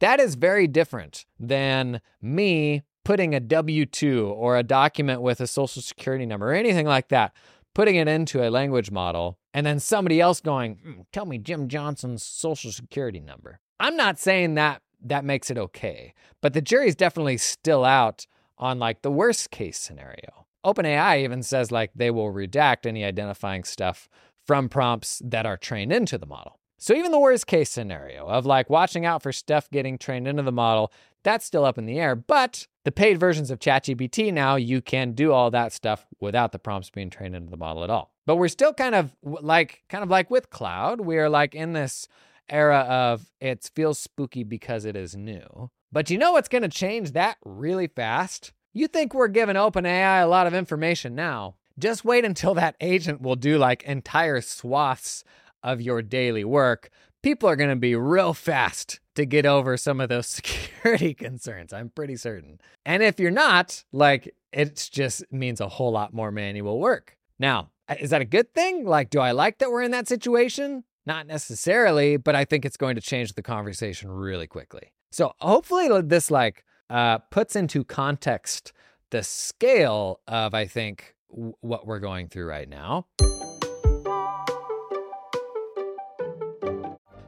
That 0.00 0.20
is 0.20 0.34
very 0.34 0.66
different 0.66 1.24
than 1.40 2.02
me 2.20 2.82
putting 3.06 3.36
a 3.36 3.40
W 3.40 3.86
2 3.86 4.26
or 4.26 4.56
a 4.56 4.64
document 4.64 5.22
with 5.22 5.40
a 5.40 5.46
social 5.46 5.80
security 5.80 6.26
number 6.26 6.50
or 6.50 6.54
anything 6.54 6.86
like 6.86 7.06
that, 7.06 7.32
putting 7.72 7.94
it 7.94 8.08
into 8.08 8.42
a 8.42 8.50
language 8.50 8.90
model, 8.90 9.38
and 9.54 9.64
then 9.64 9.78
somebody 9.78 10.20
else 10.20 10.40
going, 10.40 10.76
mm, 10.84 11.06
Tell 11.12 11.24
me 11.24 11.38
Jim 11.38 11.68
Johnson's 11.68 12.24
social 12.24 12.72
security 12.72 13.20
number. 13.20 13.60
I'm 13.78 13.96
not 13.96 14.18
saying 14.18 14.54
that 14.54 14.82
that 15.00 15.24
makes 15.24 15.52
it 15.52 15.58
okay, 15.58 16.14
but 16.42 16.52
the 16.52 16.60
jury's 16.60 16.96
definitely 16.96 17.36
still 17.36 17.84
out 17.84 18.26
on 18.58 18.80
like 18.80 19.02
the 19.02 19.10
worst 19.10 19.52
case 19.52 19.78
scenario. 19.78 20.46
OpenAI 20.64 21.22
even 21.22 21.44
says 21.44 21.70
like 21.70 21.92
they 21.94 22.10
will 22.10 22.32
redact 22.32 22.86
any 22.86 23.04
identifying 23.04 23.62
stuff 23.62 24.08
from 24.44 24.68
prompts 24.68 25.22
that 25.24 25.46
are 25.46 25.56
trained 25.56 25.92
into 25.92 26.18
the 26.18 26.26
model. 26.26 26.58
So 26.78 26.92
even 26.92 27.10
the 27.10 27.20
worst 27.20 27.46
case 27.46 27.70
scenario 27.70 28.26
of 28.26 28.46
like 28.46 28.68
watching 28.68 29.06
out 29.06 29.22
for 29.22 29.32
stuff 29.32 29.70
getting 29.70 29.96
trained 29.96 30.28
into 30.28 30.42
the 30.42 30.52
model, 30.52 30.92
that's 31.26 31.44
still 31.44 31.64
up 31.64 31.76
in 31.76 31.86
the 31.86 31.98
air. 31.98 32.14
But 32.14 32.68
the 32.84 32.92
paid 32.92 33.18
versions 33.18 33.50
of 33.50 33.58
ChatGPT 33.58 34.32
now, 34.32 34.54
you 34.54 34.80
can 34.80 35.10
do 35.10 35.32
all 35.32 35.50
that 35.50 35.72
stuff 35.72 36.06
without 36.20 36.52
the 36.52 36.58
prompts 36.60 36.88
being 36.88 37.10
trained 37.10 37.34
into 37.34 37.50
the 37.50 37.56
model 37.56 37.82
at 37.82 37.90
all. 37.90 38.12
But 38.26 38.36
we're 38.36 38.46
still 38.46 38.72
kind 38.72 38.94
of 38.94 39.14
like 39.24 39.82
kind 39.88 40.04
of 40.04 40.08
like 40.08 40.30
with 40.30 40.50
cloud, 40.50 41.00
we're 41.00 41.28
like 41.28 41.54
in 41.54 41.72
this 41.72 42.06
era 42.48 42.78
of 42.88 43.28
it 43.40 43.68
feels 43.74 43.98
spooky 43.98 44.44
because 44.44 44.84
it 44.84 44.94
is 44.94 45.16
new. 45.16 45.70
But 45.90 46.10
you 46.10 46.16
know 46.16 46.32
what's 46.32 46.48
going 46.48 46.62
to 46.62 46.68
change 46.68 47.10
that 47.12 47.38
really 47.44 47.88
fast? 47.88 48.52
You 48.72 48.86
think 48.86 49.12
we're 49.12 49.26
giving 49.26 49.56
OpenAI 49.56 50.22
a 50.22 50.26
lot 50.26 50.46
of 50.46 50.54
information 50.54 51.16
now. 51.16 51.56
Just 51.76 52.04
wait 52.04 52.24
until 52.24 52.54
that 52.54 52.76
agent 52.80 53.20
will 53.20 53.36
do 53.36 53.58
like 53.58 53.82
entire 53.82 54.40
swaths 54.40 55.24
of 55.62 55.80
your 55.80 56.02
daily 56.02 56.44
work, 56.44 56.90
people 57.22 57.48
are 57.48 57.56
going 57.56 57.70
to 57.70 57.76
be 57.76 57.96
real 57.96 58.32
fast 58.32 59.00
to 59.16 59.26
get 59.26 59.44
over 59.46 59.76
some 59.76 60.00
of 60.00 60.08
those 60.08 60.26
security 60.28 61.14
concerns. 61.14 61.72
I'm 61.72 61.90
pretty 61.90 62.16
certain. 62.16 62.60
And 62.84 63.02
if 63.02 63.18
you're 63.18 63.30
not, 63.30 63.84
like, 63.92 64.34
it 64.52 64.88
just 64.92 65.30
means 65.32 65.60
a 65.60 65.68
whole 65.68 65.92
lot 65.92 66.14
more 66.14 66.30
manual 66.30 66.78
work. 66.80 67.16
Now, 67.38 67.70
is 68.00 68.10
that 68.10 68.22
a 68.22 68.26
good 68.26 68.54
thing? 68.54 68.84
Like, 68.86 69.10
do 69.10 69.20
I 69.20 69.32
like 69.32 69.58
that 69.58 69.70
we're 69.70 69.82
in 69.82 69.90
that 69.90 70.08
situation? 70.08 70.84
Not 71.04 71.26
necessarily, 71.26 72.16
but 72.16 72.34
I 72.34 72.44
think 72.44 72.64
it's 72.64 72.76
going 72.76 72.96
to 72.96 73.00
change 73.00 73.34
the 73.34 73.42
conversation 73.42 74.10
really 74.10 74.46
quickly. 74.46 74.92
So 75.12 75.32
hopefully 75.40 75.88
this 76.02 76.30
like 76.30 76.64
uh, 76.90 77.18
puts 77.18 77.54
into 77.54 77.84
context 77.84 78.72
the 79.10 79.22
scale 79.22 80.20
of 80.26 80.52
I 80.52 80.66
think 80.66 81.14
w- 81.30 81.54
what 81.60 81.86
we're 81.86 82.00
going 82.00 82.28
through 82.28 82.46
right 82.46 82.68
now. 82.68 83.06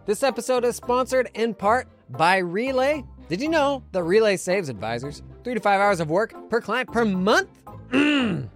This 0.08 0.22
episode 0.22 0.64
is 0.64 0.74
sponsored 0.74 1.28
in 1.34 1.52
part 1.52 1.86
by 2.08 2.38
Relay. 2.38 3.04
Did 3.28 3.42
you 3.42 3.50
know 3.50 3.84
that 3.92 4.04
Relay 4.04 4.38
saves 4.38 4.70
advisors 4.70 5.22
three 5.44 5.52
to 5.52 5.60
five 5.60 5.82
hours 5.82 6.00
of 6.00 6.08
work 6.08 6.32
per 6.48 6.62
client 6.62 6.90
per 6.90 7.04
month? 7.04 7.50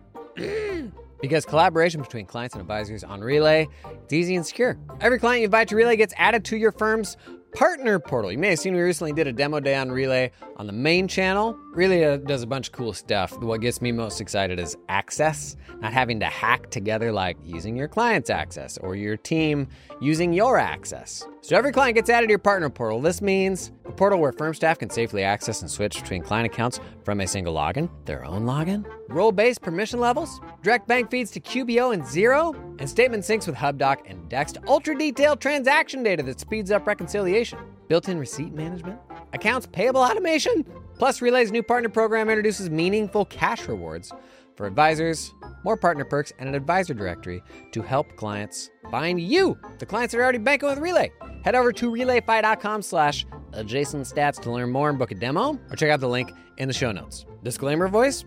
because 1.20 1.44
collaboration 1.44 2.00
between 2.00 2.24
clients 2.24 2.54
and 2.54 2.62
advisors 2.62 3.04
on 3.04 3.20
Relay 3.20 3.68
is 4.06 4.12
easy 4.14 4.34
and 4.34 4.46
secure. 4.46 4.78
Every 5.02 5.18
client 5.18 5.40
you 5.40 5.44
invite 5.44 5.68
to 5.68 5.76
Relay 5.76 5.96
gets 5.96 6.14
added 6.16 6.42
to 6.46 6.56
your 6.56 6.72
firm's 6.72 7.18
partner 7.54 7.98
portal. 7.98 8.32
You 8.32 8.38
may 8.38 8.48
have 8.48 8.58
seen 8.58 8.72
we 8.72 8.80
recently 8.80 9.12
did 9.12 9.26
a 9.26 9.32
demo 9.34 9.60
day 9.60 9.74
on 9.74 9.92
Relay 9.92 10.30
on 10.56 10.66
the 10.66 10.72
main 10.72 11.06
channel. 11.06 11.58
Relay 11.74 12.04
uh, 12.04 12.18
does 12.18 12.42
a 12.42 12.46
bunch 12.46 12.68
of 12.68 12.74
cool 12.74 12.92
stuff. 12.92 13.38
What 13.38 13.62
gets 13.62 13.80
me 13.80 13.92
most 13.92 14.20
excited 14.20 14.60
is 14.60 14.76
access, 14.90 15.56
not 15.80 15.94
having 15.94 16.20
to 16.20 16.26
hack 16.26 16.68
together 16.68 17.10
like 17.10 17.38
using 17.42 17.74
your 17.76 17.88
client's 17.88 18.28
access 18.28 18.76
or 18.76 18.94
your 18.94 19.16
team 19.16 19.68
using 19.98 20.34
your 20.34 20.58
access. 20.58 21.26
So 21.40 21.56
every 21.56 21.72
client 21.72 21.94
gets 21.94 22.10
added 22.10 22.26
to 22.26 22.30
your 22.30 22.38
partner 22.38 22.68
portal. 22.68 23.00
This 23.00 23.22
means 23.22 23.72
a 23.86 23.90
portal 23.90 24.18
where 24.18 24.32
firm 24.32 24.52
staff 24.52 24.80
can 24.80 24.90
safely 24.90 25.22
access 25.22 25.62
and 25.62 25.70
switch 25.70 25.98
between 25.98 26.22
client 26.22 26.44
accounts 26.44 26.78
from 27.04 27.22
a 27.22 27.26
single 27.26 27.54
login, 27.54 27.88
their 28.04 28.22
own 28.22 28.42
login, 28.42 28.84
role 29.08 29.32
based 29.32 29.62
permission 29.62 29.98
levels, 29.98 30.42
direct 30.62 30.86
bank 30.86 31.10
feeds 31.10 31.30
to 31.30 31.40
QBO 31.40 31.94
and 31.94 32.02
Xero, 32.02 32.54
and 32.80 32.88
statement 32.88 33.24
syncs 33.24 33.46
with 33.46 33.56
HubDoc 33.56 34.00
and 34.04 34.30
Dext 34.30 34.54
to 34.54 34.68
ultra 34.68 34.94
detailed 34.94 35.40
transaction 35.40 36.02
data 36.02 36.22
that 36.22 36.38
speeds 36.38 36.70
up 36.70 36.86
reconciliation, 36.86 37.58
built 37.88 38.10
in 38.10 38.18
receipt 38.18 38.52
management, 38.52 38.98
accounts 39.32 39.66
payable 39.66 40.02
automation. 40.02 40.66
Plus, 41.02 41.20
Relay's 41.20 41.50
new 41.50 41.64
partner 41.64 41.88
program 41.88 42.30
introduces 42.30 42.70
meaningful 42.70 43.24
cash 43.24 43.66
rewards 43.66 44.12
for 44.54 44.68
advisors, 44.68 45.34
more 45.64 45.76
partner 45.76 46.04
perks, 46.04 46.32
and 46.38 46.48
an 46.48 46.54
advisor 46.54 46.94
directory 46.94 47.42
to 47.72 47.82
help 47.82 48.14
clients 48.14 48.70
find 48.88 49.20
you, 49.20 49.58
the 49.80 49.84
clients 49.84 50.12
that 50.12 50.20
are 50.20 50.22
already 50.22 50.38
banking 50.38 50.68
with 50.68 50.78
Relay. 50.78 51.10
Head 51.44 51.56
over 51.56 51.72
to 51.72 51.90
relayfi.com 51.90 52.82
slash 52.82 53.26
adjacent 53.52 54.06
stats 54.06 54.40
to 54.42 54.52
learn 54.52 54.70
more 54.70 54.90
and 54.90 54.96
book 54.96 55.10
a 55.10 55.16
demo, 55.16 55.58
or 55.70 55.74
check 55.74 55.90
out 55.90 55.98
the 55.98 56.08
link 56.08 56.30
in 56.58 56.68
the 56.68 56.72
show 56.72 56.92
notes. 56.92 57.26
Disclaimer 57.42 57.88
voice 57.88 58.24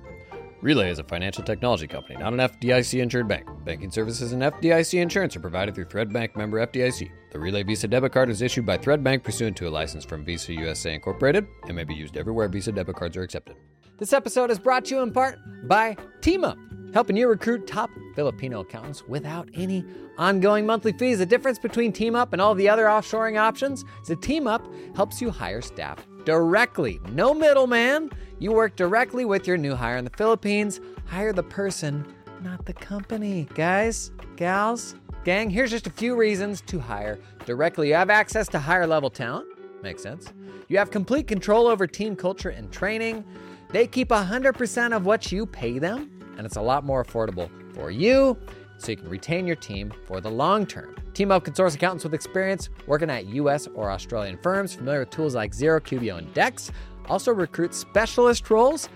Relay 0.62 0.90
is 0.90 1.00
a 1.00 1.04
financial 1.04 1.44
technology 1.44 1.88
company, 1.88 2.18
not 2.18 2.34
an 2.34 2.40
FDIC 2.40 3.02
insured 3.02 3.28
bank. 3.28 3.48
Banking 3.66 3.92
services 3.92 4.32
and 4.32 4.42
FDIC 4.42 5.00
insurance 5.00 5.36
are 5.36 5.42
provided 5.42 5.76
through 5.76 5.86
Thread 5.86 6.12
Bank 6.12 6.36
member 6.36 6.66
FDIC. 6.66 7.12
The 7.32 7.40
Relay 7.40 7.64
Visa 7.64 7.88
debit 7.88 8.14
card 8.14 8.30
is 8.30 8.42
issued 8.42 8.66
by 8.66 8.78
Thread 8.78 9.04
Bank 9.04 9.24
pursuant 9.24 9.58
to 9.58 9.68
a 9.68 9.70
license 9.70 10.06
from 10.06 10.24
Visa 10.24 10.54
USA 10.54 10.94
Incorporated 10.94 11.46
and 11.68 11.76
may 11.76 11.84
be 11.84 11.94
used 11.94 12.18
everywhere 12.18 12.48
Visa 12.48 12.72
debit 12.72 12.96
cards 12.96 13.18
are 13.18 13.24
accepted. 13.24 13.58
This 13.98 14.14
episode 14.14 14.50
is 14.50 14.60
brought 14.60 14.86
to 14.86 14.96
you 14.96 15.02
in 15.02 15.12
part 15.12 15.40
by 15.68 15.96
TeamUp 16.22 16.58
helping 16.96 17.18
you 17.18 17.28
recruit 17.28 17.68
top 17.68 17.90
Filipino 18.16 18.62
accountants 18.62 19.04
without 19.06 19.50
any 19.54 19.84
ongoing 20.18 20.66
monthly 20.66 20.94
fees. 20.94 21.20
The 21.20 21.26
difference 21.26 21.60
between 21.60 21.92
TeamUp 21.92 22.32
and 22.32 22.42
all 22.42 22.56
the 22.56 22.70
other 22.70 22.86
offshoring 22.86 23.38
options 23.38 23.84
is 24.02 24.08
that 24.08 24.22
TeamUp 24.22 24.96
helps 24.96 25.22
you 25.22 25.30
hire 25.30 25.62
staff 25.62 26.08
directly. 26.26 27.00
No 27.12 27.34
middleman. 27.34 28.12
You 28.40 28.52
work 28.52 28.76
directly 28.76 29.26
with 29.26 29.48
your 29.48 29.58
new 29.58 29.76
hire 29.76 29.98
in 29.98 30.04
the 30.04 30.12
Philippines. 30.12 30.82
Hire 31.06 31.32
the 31.32 31.44
person, 31.44 32.06
not 32.42 32.66
the 32.66 32.74
company. 32.74 33.48
Guys, 33.56 34.12
gals, 34.36 34.96
gang, 35.24 35.50
here's 35.50 35.72
just 35.72 35.88
a 35.88 35.92
few 35.92 36.16
reasons 36.16 36.62
to 36.62 36.80
hire 36.80 37.20
directly. 37.46 37.90
You 37.90 37.94
have 37.94 38.10
access 38.10 38.48
to 38.50 38.60
higher 38.60 38.88
level 38.88 39.10
talent. 39.10 39.48
Makes 39.82 40.04
sense. 40.04 40.34
You 40.68 40.78
have 40.78 40.92
complete 40.92 41.28
control 41.28 41.68
over 41.68 41.88
team 41.88 42.16
culture 42.16 42.50
and 42.50 42.72
training. 42.72 43.24
They 43.70 43.88
keep 43.88 44.10
100% 44.10 44.96
of 44.96 45.06
what 45.06 45.32
you 45.32 45.46
pay 45.46 45.80
them 45.80 46.12
and 46.38 46.46
it's 46.46 46.56
a 46.56 46.62
lot 46.62 46.84
more 46.84 47.04
affordable 47.04 47.50
for 47.74 47.92
you 47.92 48.38
so 48.78 48.92
you 48.92 48.98
can 48.98 49.10
retain 49.10 49.48
your 49.48 49.56
team 49.56 49.94
for 50.06 50.22
the 50.22 50.30
long 50.30 50.66
term. 50.66 50.96
Team 51.14 51.32
up 51.32 51.46
can 51.46 51.56
source 51.56 51.76
accountants 51.76 52.04
with 52.04 52.14
experience 52.14 52.70
working 52.88 53.10
at 53.10 53.26
US 53.28 53.68
or 53.74 53.92
Australian 53.92 54.38
firms, 54.38 54.76
familiar 54.76 55.00
with 55.02 55.10
tools 55.10 55.36
like 55.36 55.52
Xero, 55.52 55.80
QBO, 55.80 56.18
and 56.18 56.34
Dext. 56.34 56.72
Also 57.08 57.34
recruit 57.34 57.74
specialist 57.74 58.50
roles, 58.50 58.90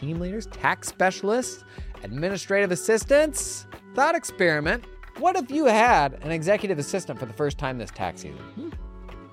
team 0.00 0.20
leaders, 0.20 0.46
tax 0.46 0.88
specialists, 0.88 1.64
administrative 2.02 2.70
assistants. 2.70 3.66
Thought 3.94 4.14
experiment. 4.14 4.84
What 5.18 5.36
if 5.36 5.50
you 5.50 5.64
had 5.64 6.14
an 6.22 6.30
executive 6.30 6.78
assistant 6.78 7.18
for 7.18 7.26
the 7.26 7.32
first 7.32 7.58
time 7.58 7.78
this 7.78 7.90
tax 7.90 8.22
season? 8.22 8.38
Hmm. 8.38 8.70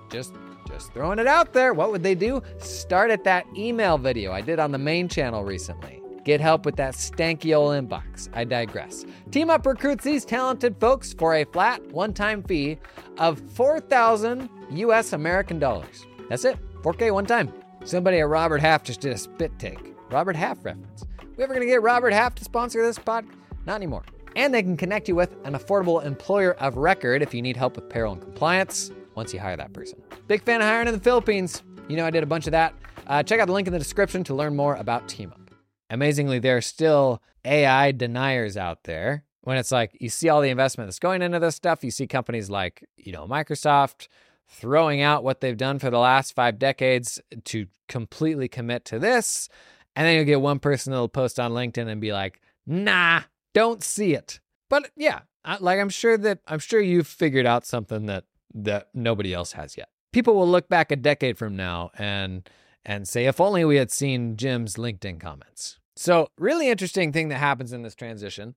Just 0.10 0.34
just 0.68 0.94
throwing 0.94 1.20
it 1.20 1.28
out 1.28 1.54
there. 1.54 1.74
What 1.74 1.92
would 1.92 2.04
they 2.04 2.16
do? 2.16 2.42
Start 2.58 3.12
at 3.12 3.24
that 3.26 3.46
email 3.56 3.98
video 3.98 4.32
I 4.32 4.42
did 4.42 4.60
on 4.60 4.72
the 4.72 4.78
main 4.78 5.08
channel 5.08 5.44
recently. 5.44 6.03
Get 6.24 6.40
help 6.40 6.66
with 6.66 6.78
that 6.78 6.94
stanky 6.94 7.56
old 7.56 7.74
inbox. 7.74 8.30
I 8.34 8.46
digress. 8.46 9.06
Team 9.32 9.50
Up 9.50 9.66
recruits 9.66 10.04
these 10.04 10.24
talented 10.24 10.80
folks 10.80 11.14
for 11.14 11.36
a 11.36 11.44
flat 11.44 11.86
one 11.92 12.14
time 12.14 12.44
fee 12.44 12.78
of 13.18 13.42
4,000 13.52 14.50
US 14.72 15.14
American 15.14 15.60
dollars. 15.60 16.06
That's 16.30 16.46
it, 16.46 16.58
4K 16.82 17.12
one 17.12 17.26
time. 17.26 17.52
Somebody 17.84 18.20
at 18.20 18.30
Robert 18.30 18.62
Half 18.62 18.84
just 18.84 19.02
did 19.02 19.12
a 19.12 19.18
spit 19.18 19.52
take. 19.60 19.94
Robert 20.10 20.36
Half 20.38 20.64
reference. 20.64 21.06
We 21.36 21.44
ever 21.44 21.54
gonna 21.54 21.66
get 21.66 21.82
Robert 21.82 22.14
Half 22.14 22.36
to 22.36 22.46
sponsor 22.46 22.82
this 22.86 22.98
pod? 22.98 23.26
Not 23.66 23.76
anymore. 23.76 24.04
And 24.36 24.54
they 24.54 24.64
can 24.64 24.78
connect 24.78 25.10
you 25.10 25.16
with 25.16 25.36
an 25.44 25.54
affordable 25.54 26.04
employer 26.04 26.54
of 26.56 26.78
record 26.78 27.22
if 27.22 27.34
you 27.34 27.42
need 27.42 27.58
help 27.58 27.76
with 27.76 27.90
payroll 27.90 28.14
and 28.14 28.22
compliance 28.22 28.92
once 29.16 29.34
you 29.34 29.40
hire 29.40 29.58
that 29.58 29.74
person. 29.74 30.02
Big 30.28 30.42
fan 30.44 30.62
of 30.62 30.68
hiring 30.68 30.88
in 30.88 30.94
the 30.94 31.00
Philippines. 31.00 31.64
You 31.90 31.98
know, 31.98 32.06
I 32.06 32.10
did 32.10 32.24
a 32.24 32.28
bunch 32.28 32.48
of 32.48 32.52
that. 32.52 32.74
Uh, 33.06 33.22
check 33.22 33.40
out 33.42 33.48
the 33.48 33.54
link 33.54 33.68
in 33.68 33.74
the 33.74 33.80
description 33.80 34.24
to 34.24 34.34
learn 34.34 34.56
more 34.56 34.76
about 34.76 35.08
Team 35.10 35.32
Up 35.32 35.43
amazingly, 35.90 36.40
there 36.40 36.58
are 36.58 36.62
still 36.62 37.22
AI 37.46 37.92
deniers 37.92 38.58
out 38.58 38.84
there. 38.84 39.26
When 39.42 39.58
it's 39.58 39.72
like 39.72 39.98
you 40.00 40.10
see 40.10 40.30
all 40.30 40.42
the 40.42 40.50
investment 40.50 40.88
that's 40.88 41.00
going 41.00 41.22
into 41.22 41.40
this 41.40 41.56
stuff, 41.56 41.84
you 41.84 41.92
see 41.92 42.08
companies 42.08 42.50
like, 42.50 42.88
you 42.96 43.12
know, 43.12 43.28
Microsoft 43.28 44.08
throwing 44.48 45.02
out 45.02 45.24
what 45.24 45.42
they've 45.42 45.58
done 45.58 45.80
for 45.80 45.90
the 45.90 46.00
last 46.00 46.34
five 46.34 46.60
decades 46.60 47.20
to 47.46 47.68
completely 47.90 48.48
commit 48.48 48.86
to 48.86 49.00
this. 49.00 49.50
And 49.96 50.08
then 50.08 50.16
you'll 50.16 50.26
get 50.26 50.42
one 50.42 50.60
person 50.60 50.92
that'll 50.92 51.10
post 51.10 51.40
on 51.40 51.52
LinkedIn 51.52 51.88
and 51.88 52.00
be 52.00 52.14
like, 52.14 52.40
nah, 52.66 53.22
don't 53.54 53.84
see 53.84 54.14
it. 54.14 54.40
But 54.70 54.90
yeah, 54.96 55.22
like 55.60 55.80
I'm 55.80 55.90
sure 55.90 56.18
that 56.18 56.40
I'm 56.48 56.60
sure 56.60 56.80
you've 56.80 57.08
figured 57.08 57.46
out 57.46 57.66
something 57.66 58.06
that 58.06 58.24
that 58.56 58.88
nobody 58.94 59.34
else 59.34 59.52
has 59.54 59.76
yet. 59.78 59.90
people 60.14 60.36
will 60.36 60.48
look 60.48 60.70
back 60.70 60.92
a 60.92 60.96
decade 60.96 61.38
from 61.38 61.56
now 61.56 61.92
and 61.98 62.48
and 62.86 63.08
say, 63.08 63.26
if 63.26 63.40
only 63.40 63.64
we 63.66 63.78
had 63.78 63.92
seen 63.92 64.36
Jim's 64.36 64.76
LinkedIn 64.76 65.20
comments. 65.20 65.80
So, 65.96 66.30
really 66.38 66.70
interesting 66.70 67.12
thing 67.12 67.30
that 67.30 67.38
happens 67.38 67.72
in 67.72 67.84
this 67.84 67.96
transition 67.96 68.56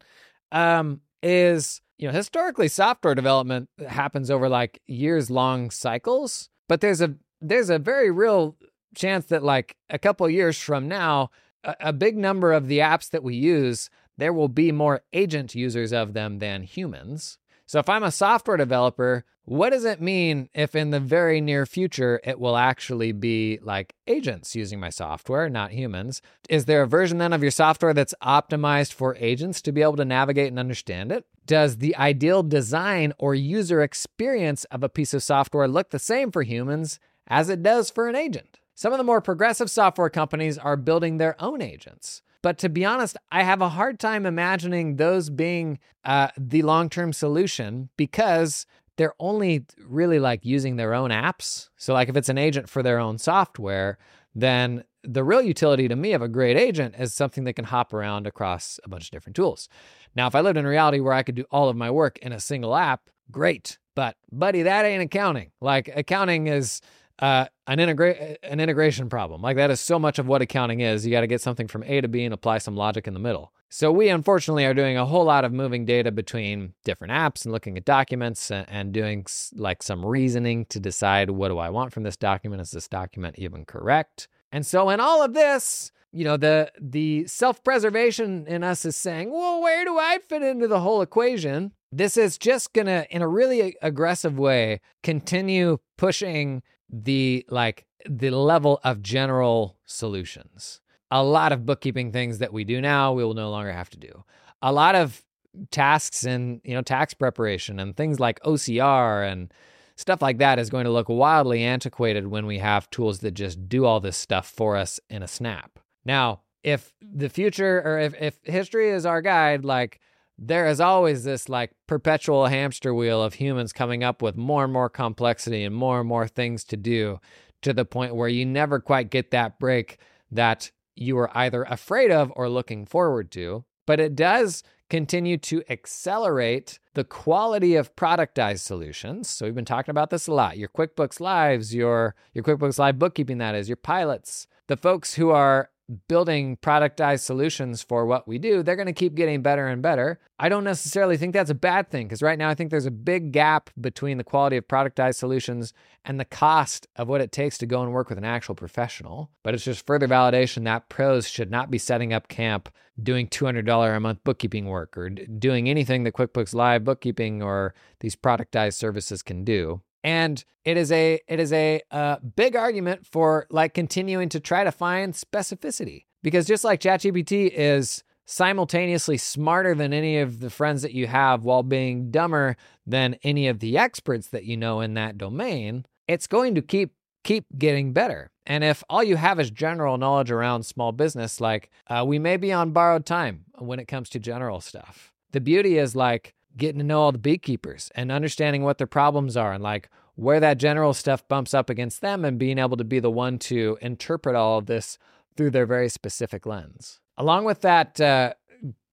um, 0.53 1.01
is, 1.23 1.83
you 1.99 2.09
know, 2.09 2.15
historically 2.15 2.69
software 2.69 3.15
development 3.15 3.69
happens 3.87 4.31
over 4.31 4.49
like 4.49 4.81
years 4.87 5.31
long 5.31 5.71
cycles, 5.71 6.49
but 6.69 6.81
there's 6.81 7.01
a 7.01 7.15
there's 7.41 7.71
a 7.71 7.79
very 7.79 8.11
real 8.11 8.57
chance 8.95 9.27
that 9.27 9.43
like 9.43 9.77
a 9.91 9.99
couple 9.99 10.29
years 10.31 10.59
from 10.59 10.89
now, 10.89 11.31
a, 11.63 11.77
a 11.81 11.93
big 11.93 12.17
number 12.17 12.53
of 12.53 12.69
the 12.69 12.79
apps 12.79 13.11
that 13.11 13.23
we 13.23 13.37
use, 13.37 13.91
there 14.17 14.33
will 14.33 14.49
be 14.49 14.73
more 14.73 15.03
agent 15.13 15.55
users 15.55 15.93
of 15.93 16.15
them 16.15 16.39
than 16.39 16.63
humans. 16.63 17.39
So 17.67 17.81
if 17.81 17.89
I'm 17.89 18.05
a 18.05 18.13
software 18.13 18.57
developer, 18.57 19.25
what 19.45 19.71
does 19.71 19.85
it 19.85 20.01
mean 20.01 20.49
if 20.55 20.75
in 20.75 20.91
the 20.91 21.01
very 21.01 21.41
near 21.41 21.67
future 21.67 22.21
it 22.25 22.39
will 22.39 22.57
actually 22.57 23.11
be 23.13 23.59
like 23.61 23.95
agents 24.07 24.55
using 24.55 24.79
my 24.79 24.91
software, 24.91 25.49
not 25.49 25.73
humans? 25.73 26.23
Is 26.49 26.65
there 26.65 26.83
a 26.83 26.87
version 26.87 27.19
then 27.19 27.33
of 27.33 27.43
your 27.43 27.51
software 27.51 27.93
that's 27.93 28.15
optimized 28.23 28.93
for 28.93 29.17
agents 29.17 29.61
to 29.63 29.73
be 29.73 29.83
able 29.83 29.97
to 29.97 30.05
navigate 30.05 30.49
and 30.49 30.59
understand 30.61 31.11
it? 31.11 31.27
Does 31.45 31.79
the 31.79 31.97
ideal 31.97 32.45
design 32.45 33.13
or 33.19 33.35
user 33.35 33.83
experience 33.83 34.65
of 34.67 34.85
a 34.85 34.89
piece 34.89 35.13
of 35.13 35.23
software 35.23 35.69
look 35.69 35.91
the 35.91 35.99
same 35.99 36.31
for 36.31 36.43
humans 36.43 37.01
as 37.27 37.49
it 37.49 37.63
does 37.63 37.91
for 37.91 38.09
an 38.09 38.17
agent? 38.17 38.61
Some 38.75 38.93
of 38.93 38.99
the 38.99 39.05
more 39.05 39.21
progressive 39.21 39.71
software 39.71 40.11
companies 40.11 40.59
are 40.59 40.77
building 40.77 41.19
their 41.19 41.41
own 41.43 41.63
agents. 41.63 42.23
But 42.47 42.59
to 42.59 42.69
be 42.69 42.85
honest, 42.85 43.17
I 43.33 43.43
have 43.43 43.61
a 43.61 43.71
hard 43.71 43.99
time 43.99 44.25
imagining 44.25 44.99
those 44.99 45.31
being 45.31 45.81
uh, 46.05 46.29
the 46.39 46.63
long 46.63 46.89
term 46.89 47.13
solution 47.13 47.89
because 47.97 48.67
they're 48.97 49.17
only 49.19 49.65
really 49.85 50.21
like 50.21 50.45
using 50.45 50.77
their 50.77 50.95
own 50.95 51.11
apps. 51.11 51.71
So, 51.77 51.93
like 51.93 52.09
if 52.09 52.17
it's 52.17 52.29
an 52.29 52.39
agent 52.39 52.69
for 52.69 52.85
their 52.85 53.01
own 53.01 53.19
software, 53.19 53.99
then 54.33 54.85
the 55.03 55.25
real 55.25 55.43
utility 55.43 55.89
to 55.89 55.97
me 55.97 56.13
of 56.13 56.23
a 56.23 56.29
great 56.29 56.57
agent 56.57 56.95
is 56.97 57.13
something 57.13 57.43
that 57.43 57.55
can 57.55 57.65
hop 57.65 57.93
around 57.93 58.29
across 58.29 58.79
a 58.85 58.89
bunch 58.89 59.07
of 59.07 59.11
different 59.11 59.35
tools. 59.35 59.69
Now, 60.15 60.29
if 60.29 60.37
I 60.37 60.41
lived 60.41 60.57
in 60.57 60.69
reality 60.69 61.01
where 61.01 61.15
I 61.15 61.25
could 61.25 61.35
do 61.35 61.47
all 61.51 61.69
of 61.69 61.75
my 61.75 61.91
work 61.91 62.17
in 62.19 62.31
a 62.31 62.39
single 62.39 62.77
app, 62.77 63.11
great. 63.29 63.77
But, 63.97 64.15
buddy, 64.31 64.63
that 64.63 64.85
ain't 64.85 65.03
accounting. 65.03 65.51
Like, 65.61 65.91
accounting 65.93 66.47
is 66.47 66.81
uh, 67.19 67.47
an 67.67 67.81
integrate 67.81 68.39
an 68.43 68.61
integration 68.61 69.09
problem. 69.09 69.41
Like 69.43 69.57
that 69.57 69.71
is 69.71 69.81
so 69.81 69.99
much 69.99 70.19
of 70.19 70.27
what 70.27 70.43
accounting 70.43 70.81
is. 70.81 71.05
You 71.05 71.13
got 71.13 71.23
to 71.23 71.27
get 71.27 71.41
something 71.41 71.69
from 71.69 71.83
A 71.85 72.01
to 72.01 72.09
B 72.09 72.25
and 72.25 72.35
apply 72.35 72.59
some 72.59 72.77
logic 72.77 73.07
in 73.07 73.15
the 73.15 73.21
middle. 73.21 73.53
So 73.69 73.91
we 73.91 74.09
unfortunately 74.09 74.65
are 74.65 74.75
doing 74.75 74.97
a 74.97 75.07
whole 75.07 75.25
lot 75.25 75.45
of 75.45 75.53
moving 75.53 75.85
data 75.85 76.13
between 76.13 76.75
different 76.85 77.13
apps 77.13 77.45
and 77.45 77.53
looking 77.53 77.77
at 77.77 77.85
documents 77.85 78.51
and, 78.51 78.93
doing 78.93 79.27
like 79.55 79.83
some 79.83 80.07
reasoning 80.07 80.65
to 80.67 80.79
decide 80.79 81.31
what 81.31 81.49
do 81.49 81.59
I 81.59 81.71
want 81.71 81.93
from 81.93 82.05
this 82.05 82.17
document? 82.17 82.63
Is 82.63 82.71
this 82.71 82.89
document 82.89 83.37
even 83.39 83.65
correct? 83.65 84.29
And 84.53 84.65
so 84.65 84.89
in 84.91 85.01
all 85.01 85.23
of 85.23 85.35
this, 85.35 85.91
you 86.13 86.25
know, 86.25 86.37
the 86.37 86.71
the 86.81 87.27
self-preservation 87.27 88.47
in 88.47 88.63
us 88.63 88.85
is 88.85 88.97
saying, 88.97 89.33
well, 89.33 89.61
where 89.61 89.85
do 89.85 89.99
I 89.99 90.19
fit 90.29 90.43
into 90.43 90.69
the 90.69 90.81
whole 90.81 91.03
equation? 91.03 91.73
This 91.91 92.17
is 92.17 92.39
just 92.39 92.73
gonna, 92.73 93.07
in 93.11 93.23
a 93.23 93.29
really 93.29 93.77
aggressive 93.83 94.39
way, 94.39 94.81
continue 95.03 95.79
pushing 95.99 96.63
the 96.91 97.45
like 97.49 97.87
the 98.09 98.31
level 98.31 98.81
of 98.85 99.03
general 99.03 99.77
solutions. 99.85 100.81
A 101.11 101.23
lot 101.23 101.53
of 101.53 101.67
bookkeeping 101.67 102.13
things 102.13 102.39
that 102.39 102.53
we 102.53 102.65
do 102.65 102.81
now, 102.81 103.13
we 103.13 103.25
will 103.25 103.35
no 103.35 103.51
longer 103.51 103.73
have 103.73 103.91
to 103.91 103.99
do. 103.99 104.25
A 104.63 104.73
lot 104.73 104.95
of 104.95 105.23
tasks 105.71 106.25
in, 106.25 106.61
you 106.65 106.75
know, 106.75 106.83
tax 106.83 107.15
preparation 107.15 107.79
and 107.79 107.97
things 107.97 108.21
like 108.21 108.41
OCR 108.41 109.31
and 109.31 109.53
stuff 109.97 110.21
like 110.21 110.39
that 110.39 110.59
is 110.59 110.71
going 110.71 110.85
to 110.85 110.91
look 110.91 111.09
wildly 111.09 111.63
antiquated 111.63 112.27
when 112.29 112.47
we 112.47 112.59
have 112.59 112.91
tools 112.91 113.21
that 113.21 113.33
just 113.33 113.69
do 113.69 113.85
all 113.85 114.01
this 114.01 114.17
stuff 114.17 114.49
for 114.49 114.77
us 114.77 115.01
in 115.09 115.23
a 115.23 115.29
snap. 115.29 115.79
Now, 116.05 116.43
if 116.63 116.93
the 117.01 117.29
future 117.29 117.81
or 117.85 117.99
if, 117.99 118.15
if 118.21 118.39
history 118.43 118.91
is 118.91 119.07
our 119.07 119.23
guide, 119.23 119.65
like 119.65 120.01
there 120.39 120.67
is 120.67 120.81
always 120.81 121.25
this 121.25 121.49
like 121.49 121.73
perpetual 121.87 122.47
hamster 122.47 122.95
wheel 122.95 123.23
of 123.23 123.35
humans 123.35 123.73
coming 123.73 124.05
up 124.05 124.23
with 124.23 124.37
more 124.37 124.65
and 124.65 124.73
more 124.73 124.89
complexity 124.89 125.65
and 125.65 125.75
more 125.75 126.01
and 126.01 126.09
more 126.09 126.29
things 126.29 126.65
to 126.65 126.77
do 126.77 127.19
to 127.63 127.73
the 127.73 127.85
point 127.85 128.15
where 128.15 128.29
you 128.29 128.45
never 128.45 128.81
quite 128.81 129.11
get 129.11 129.31
that 129.31 129.59
break 129.59 129.99
that 130.31 130.71
you 130.95 131.17
were 131.17 131.37
either 131.37 131.63
afraid 131.65 132.11
of 132.11 132.33
or 132.37 132.49
looking 132.49 132.85
forward 132.87 133.31
to. 133.31 133.65
But 133.87 134.01
it 134.01 134.17
does 134.17 134.63
continue 134.89 135.37
to 135.37 135.63
accelerate 135.69 136.79
the 136.95 137.05
quality 137.05 137.75
of 137.75 137.95
productized 137.97 138.61
solutions. 138.61 139.29
So 139.29 139.47
we've 139.47 139.55
been 139.55 139.65
talking 139.65 139.91
about 139.91 140.11
this 140.11 140.27
a 140.27 140.33
lot. 140.33 140.59
Your 140.59 140.69
QuickBooks 140.69 141.21
Lives, 141.21 141.75
your 141.75 142.15
your 142.33 142.45
QuickBooks 142.45 142.79
Live 142.79 142.99
bookkeeping 142.99 143.39
that 143.39 143.55
is, 143.55 143.69
your 143.69 143.77
pilots, 143.77 144.47
the 144.69 144.77
folks 144.77 145.15
who 145.15 145.31
are 145.31 145.71
building 146.09 146.57
productized 146.57 147.21
solutions 147.21 147.83
for 147.83 148.07
what 148.07 148.27
we 148.27 148.39
do, 148.39 148.63
they're 148.63 148.77
going 148.77 148.87
to 148.87 148.93
keep 148.93 149.15
getting 149.15 149.43
better 149.43 149.67
and 149.67 149.83
better. 149.83 150.19
I 150.39 150.49
don't 150.49 150.65
necessarily 150.65 151.17
think 151.17 151.33
that's 151.33 151.51
a 151.51 151.55
bad 151.55 151.91
thing 151.91 152.07
because 152.07 152.23
right 152.23 152.39
now 152.39 152.49
I 152.49 152.55
think 152.55 152.71
there's 152.71 152.87
a 152.87 152.91
big 152.91 153.33
gap 153.33 153.71
between 153.81 154.19
the 154.19 154.25
quality 154.25 154.57
of 154.57 154.69
productized 154.69 155.17
solutions 155.17 155.73
and 156.05 156.19
the 156.19 156.25
cost 156.25 156.87
of 156.97 157.09
what 157.09 157.21
it 157.21 157.33
takes 157.33 157.59
to 157.59 157.67
go 157.67 157.83
and 157.83 157.93
work 157.93 158.09
with 158.09 158.19
an 158.19 158.25
actual 158.25 158.55
professional. 158.55 159.31
But 159.43 159.55
it's 159.55 159.65
just 159.65 159.87
further 159.87 160.09
validation 160.09 160.65
that 160.65 160.89
pros 160.89 161.29
should 161.29 161.51
not 161.51 161.71
be 161.71 161.79
setting 161.79 162.13
up 162.13 162.29
camp 162.29 162.69
doing 163.03 163.29
$200 163.29 163.97
a 163.97 164.01
month 164.01 164.25
bookkeeping 164.25 164.67
work 164.67 164.97
or 164.97 165.11
doing 165.11 165.69
anything 165.69 166.05
that 166.05 166.15
QuickBooks 166.15 166.55
Live 166.55 166.85
bookkeeping 166.85 167.43
or 167.43 167.75
these 168.01 168.17
productized 168.17 168.75
services 168.75 169.23
can 169.23 169.45
do 169.45 169.83
and 170.07 170.45
it 170.65 170.77
is 170.77 170.93
a 170.93 171.21
it 171.27 171.41
is 171.41 171.53
a 171.53 171.83
uh, 171.91 172.17
big 172.37 172.55
argument 172.55 173.05
for 173.05 173.47
like 173.51 173.75
continuing 173.75 174.29
to 174.31 174.41
try 174.41 174.63
to 174.63 174.71
find 174.71 175.13
specificity 175.13 176.05
because 176.23 176.47
just 176.47 176.63
like 176.65 176.81
ChatGPT 176.81 177.51
is 177.53 178.05
simultaneously 178.25 179.17
smarter 179.17 179.75
than 179.75 179.93
any 179.93 180.19
of 180.19 180.39
the 180.39 180.51
friends 180.51 180.83
that 180.83 180.93
you 180.93 181.09
have 181.09 181.43
while 181.43 181.65
being 181.65 182.11
dumber 182.11 182.57
than 182.87 183.17
any 183.25 183.49
of 183.49 183.59
the 183.59 183.77
experts 183.77 184.29
that 184.29 184.45
you 184.45 184.57
know 184.57 184.81
in 184.81 184.95
that 184.95 185.19
domain, 185.19 185.85
it's 186.07 186.29
going 186.29 186.55
to 186.55 186.63
keep 186.63 186.93
keep 187.25 187.45
getting 187.59 187.93
better. 187.93 188.31
And 188.47 188.63
if 188.63 188.85
all 188.89 189.03
you 189.03 189.17
have 189.17 189.41
is 189.41 189.51
general 189.51 189.99
knowledge 189.99 190.31
around 190.31 190.63
small 190.63 190.93
business, 190.93 191.41
like 191.41 191.69
uh, 191.89 192.05
we 192.07 192.21
may 192.21 192.37
be 192.37 192.53
on 192.53 192.71
borrowed 192.71 193.07
time 193.07 193.47
when 193.59 193.81
it 193.81 193.89
comes 193.89 194.09
to 194.11 194.21
general 194.21 194.61
stuff. 194.61 195.13
The 195.33 195.41
beauty 195.41 195.79
is 195.79 195.97
like 195.97 196.36
getting 196.57 196.79
to 196.79 196.85
know 196.85 197.01
all 197.03 197.13
the 197.13 197.19
beekeepers 197.19 197.91
and 197.95 198.11
understanding 198.11 198.63
what 198.63 198.79
their 198.79 198.87
problems 198.87 199.37
are 199.37 199.53
and 199.53 199.63
like 199.63 199.89
where 200.15 200.41
that 200.41 200.59
general 200.59 200.95
stuff 200.95 201.27
bumps 201.29 201.53
up 201.53 201.69
against 201.69 202.01
them 202.01 202.25
and 202.25 202.39
being 202.39 202.59
able 202.59 202.77
to 202.77 202.85
be 202.85 202.99
the 202.99 203.11
one 203.11 203.39
to 203.39 203.77
interpret 203.83 204.35
all 204.35 204.59
of 204.59 204.67
this 204.67 204.99
through 205.37 205.51
their 205.51 205.67
very 205.67 205.89
specific 205.89 206.47
lens. 206.47 207.01
Along 207.19 207.45
with 207.45 207.61
that, 207.61 208.01
uh, 208.01 208.33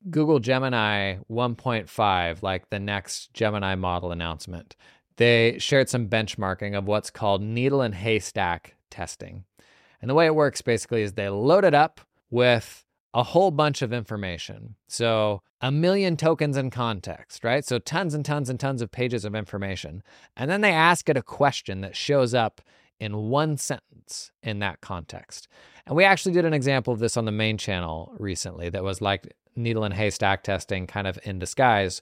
Google 0.09 0.39
Gemini 0.39 1.17
1.5, 1.31 2.43
like 2.43 2.69
the 2.69 2.79
next 2.79 3.33
Gemini 3.33 3.75
model 3.75 4.11
announcement, 4.11 4.75
they 5.15 5.57
shared 5.59 5.89
some 5.89 6.09
benchmarking 6.09 6.77
of 6.77 6.85
what's 6.85 7.09
called 7.09 7.41
needle 7.41 7.81
and 7.81 7.95
haystack 7.95 8.75
testing. 8.89 9.45
And 10.01 10.09
the 10.09 10.15
way 10.15 10.25
it 10.25 10.35
works 10.35 10.61
basically 10.61 11.03
is 11.03 11.13
they 11.13 11.29
load 11.29 11.63
it 11.63 11.73
up 11.73 12.01
with 12.29 12.82
a 13.13 13.23
whole 13.23 13.51
bunch 13.51 13.81
of 13.81 13.93
information. 13.93 14.75
So, 14.87 15.41
a 15.61 15.71
million 15.71 16.17
tokens 16.17 16.57
in 16.57 16.69
context, 16.69 17.43
right? 17.43 17.63
So, 17.63 17.79
tons 17.79 18.13
and 18.13 18.25
tons 18.25 18.49
and 18.49 18.59
tons 18.59 18.81
of 18.81 18.91
pages 18.91 19.25
of 19.25 19.35
information. 19.35 20.03
And 20.35 20.49
then 20.49 20.61
they 20.61 20.71
ask 20.71 21.09
it 21.09 21.17
a 21.17 21.21
question 21.21 21.81
that 21.81 21.95
shows 21.95 22.33
up 22.33 22.61
in 22.99 23.29
one 23.29 23.57
sentence 23.57 24.31
in 24.41 24.59
that 24.59 24.81
context. 24.81 25.47
And 25.85 25.95
we 25.95 26.05
actually 26.05 26.33
did 26.33 26.45
an 26.45 26.53
example 26.53 26.93
of 26.93 26.99
this 26.99 27.17
on 27.17 27.25
the 27.25 27.31
main 27.31 27.57
channel 27.57 28.13
recently 28.17 28.69
that 28.69 28.83
was 28.83 29.01
like 29.01 29.35
needle 29.55 29.83
and 29.83 29.93
haystack 29.93 30.43
testing 30.43 30.87
kind 30.87 31.07
of 31.07 31.19
in 31.23 31.39
disguise, 31.39 32.01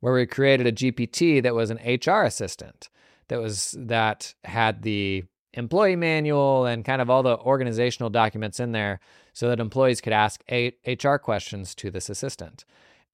where 0.00 0.14
we 0.14 0.26
created 0.26 0.66
a 0.66 0.72
GPT 0.72 1.42
that 1.42 1.54
was 1.54 1.70
an 1.70 1.78
HR 1.84 2.22
assistant 2.24 2.88
that 3.28 3.40
was 3.40 3.74
that 3.78 4.34
had 4.44 4.82
the 4.82 5.24
employee 5.54 5.96
manual 5.96 6.66
and 6.66 6.84
kind 6.84 7.02
of 7.02 7.10
all 7.10 7.22
the 7.22 7.38
organizational 7.38 8.10
documents 8.10 8.60
in 8.60 8.72
there 8.72 9.00
so 9.32 9.48
that 9.48 9.60
employees 9.60 10.00
could 10.00 10.12
ask 10.12 10.42
HR 10.50 11.16
questions 11.16 11.74
to 11.76 11.90
this 11.90 12.08
assistant. 12.08 12.64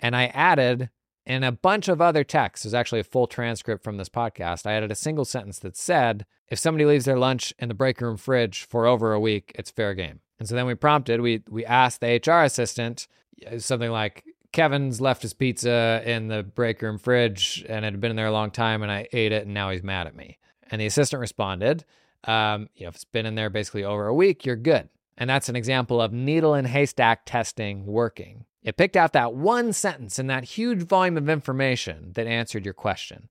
And 0.00 0.14
I 0.16 0.26
added 0.26 0.90
in 1.26 1.44
a 1.44 1.52
bunch 1.52 1.88
of 1.88 2.00
other 2.00 2.24
texts, 2.24 2.64
there's 2.64 2.74
actually 2.74 3.00
a 3.00 3.04
full 3.04 3.26
transcript 3.26 3.84
from 3.84 3.98
this 3.98 4.08
podcast. 4.08 4.66
I 4.66 4.72
added 4.72 4.90
a 4.90 4.96
single 4.96 5.26
sentence 5.26 5.58
that 5.58 5.76
said, 5.76 6.24
if 6.48 6.58
somebody 6.58 6.86
leaves 6.86 7.04
their 7.04 7.18
lunch 7.18 7.52
in 7.58 7.68
the 7.68 7.74
break 7.74 8.00
room 8.00 8.16
fridge 8.16 8.64
for 8.64 8.86
over 8.86 9.12
a 9.12 9.20
week, 9.20 9.52
it's 9.54 9.70
fair 9.70 9.92
game. 9.94 10.20
And 10.38 10.48
so 10.48 10.54
then 10.54 10.66
we 10.66 10.74
prompted, 10.74 11.20
we 11.20 11.42
we 11.50 11.66
asked 11.66 12.00
the 12.00 12.20
HR 12.24 12.44
assistant 12.44 13.08
uh, 13.46 13.58
something 13.58 13.90
like, 13.90 14.24
Kevin's 14.52 15.00
left 15.00 15.20
his 15.20 15.34
pizza 15.34 16.02
in 16.06 16.28
the 16.28 16.42
break 16.42 16.80
room 16.80 16.96
fridge 16.96 17.64
and 17.68 17.84
it 17.84 17.92
had 17.92 18.00
been 18.00 18.10
in 18.10 18.16
there 18.16 18.26
a 18.26 18.32
long 18.32 18.50
time 18.50 18.82
and 18.82 18.90
I 18.90 19.06
ate 19.12 19.30
it 19.30 19.44
and 19.44 19.52
now 19.52 19.70
he's 19.70 19.82
mad 19.82 20.06
at 20.06 20.16
me. 20.16 20.38
And 20.70 20.80
the 20.80 20.86
assistant 20.86 21.20
responded, 21.20 21.84
um, 22.28 22.68
you 22.76 22.84
know, 22.84 22.90
if 22.90 22.94
it's 22.94 23.04
been 23.04 23.26
in 23.26 23.34
there 23.34 23.48
basically 23.48 23.84
over 23.84 24.06
a 24.06 24.14
week, 24.14 24.44
you're 24.44 24.54
good. 24.54 24.90
And 25.16 25.28
that's 25.28 25.48
an 25.48 25.56
example 25.56 26.00
of 26.00 26.12
needle 26.12 26.54
and 26.54 26.68
haystack 26.68 27.22
testing 27.24 27.86
working. 27.86 28.44
It 28.62 28.76
picked 28.76 28.96
out 28.96 29.14
that 29.14 29.34
one 29.34 29.72
sentence 29.72 30.18
in 30.18 30.26
that 30.26 30.44
huge 30.44 30.82
volume 30.82 31.16
of 31.16 31.30
information 31.30 32.12
that 32.12 32.26
answered 32.26 32.66
your 32.66 32.74
question. 32.74 33.28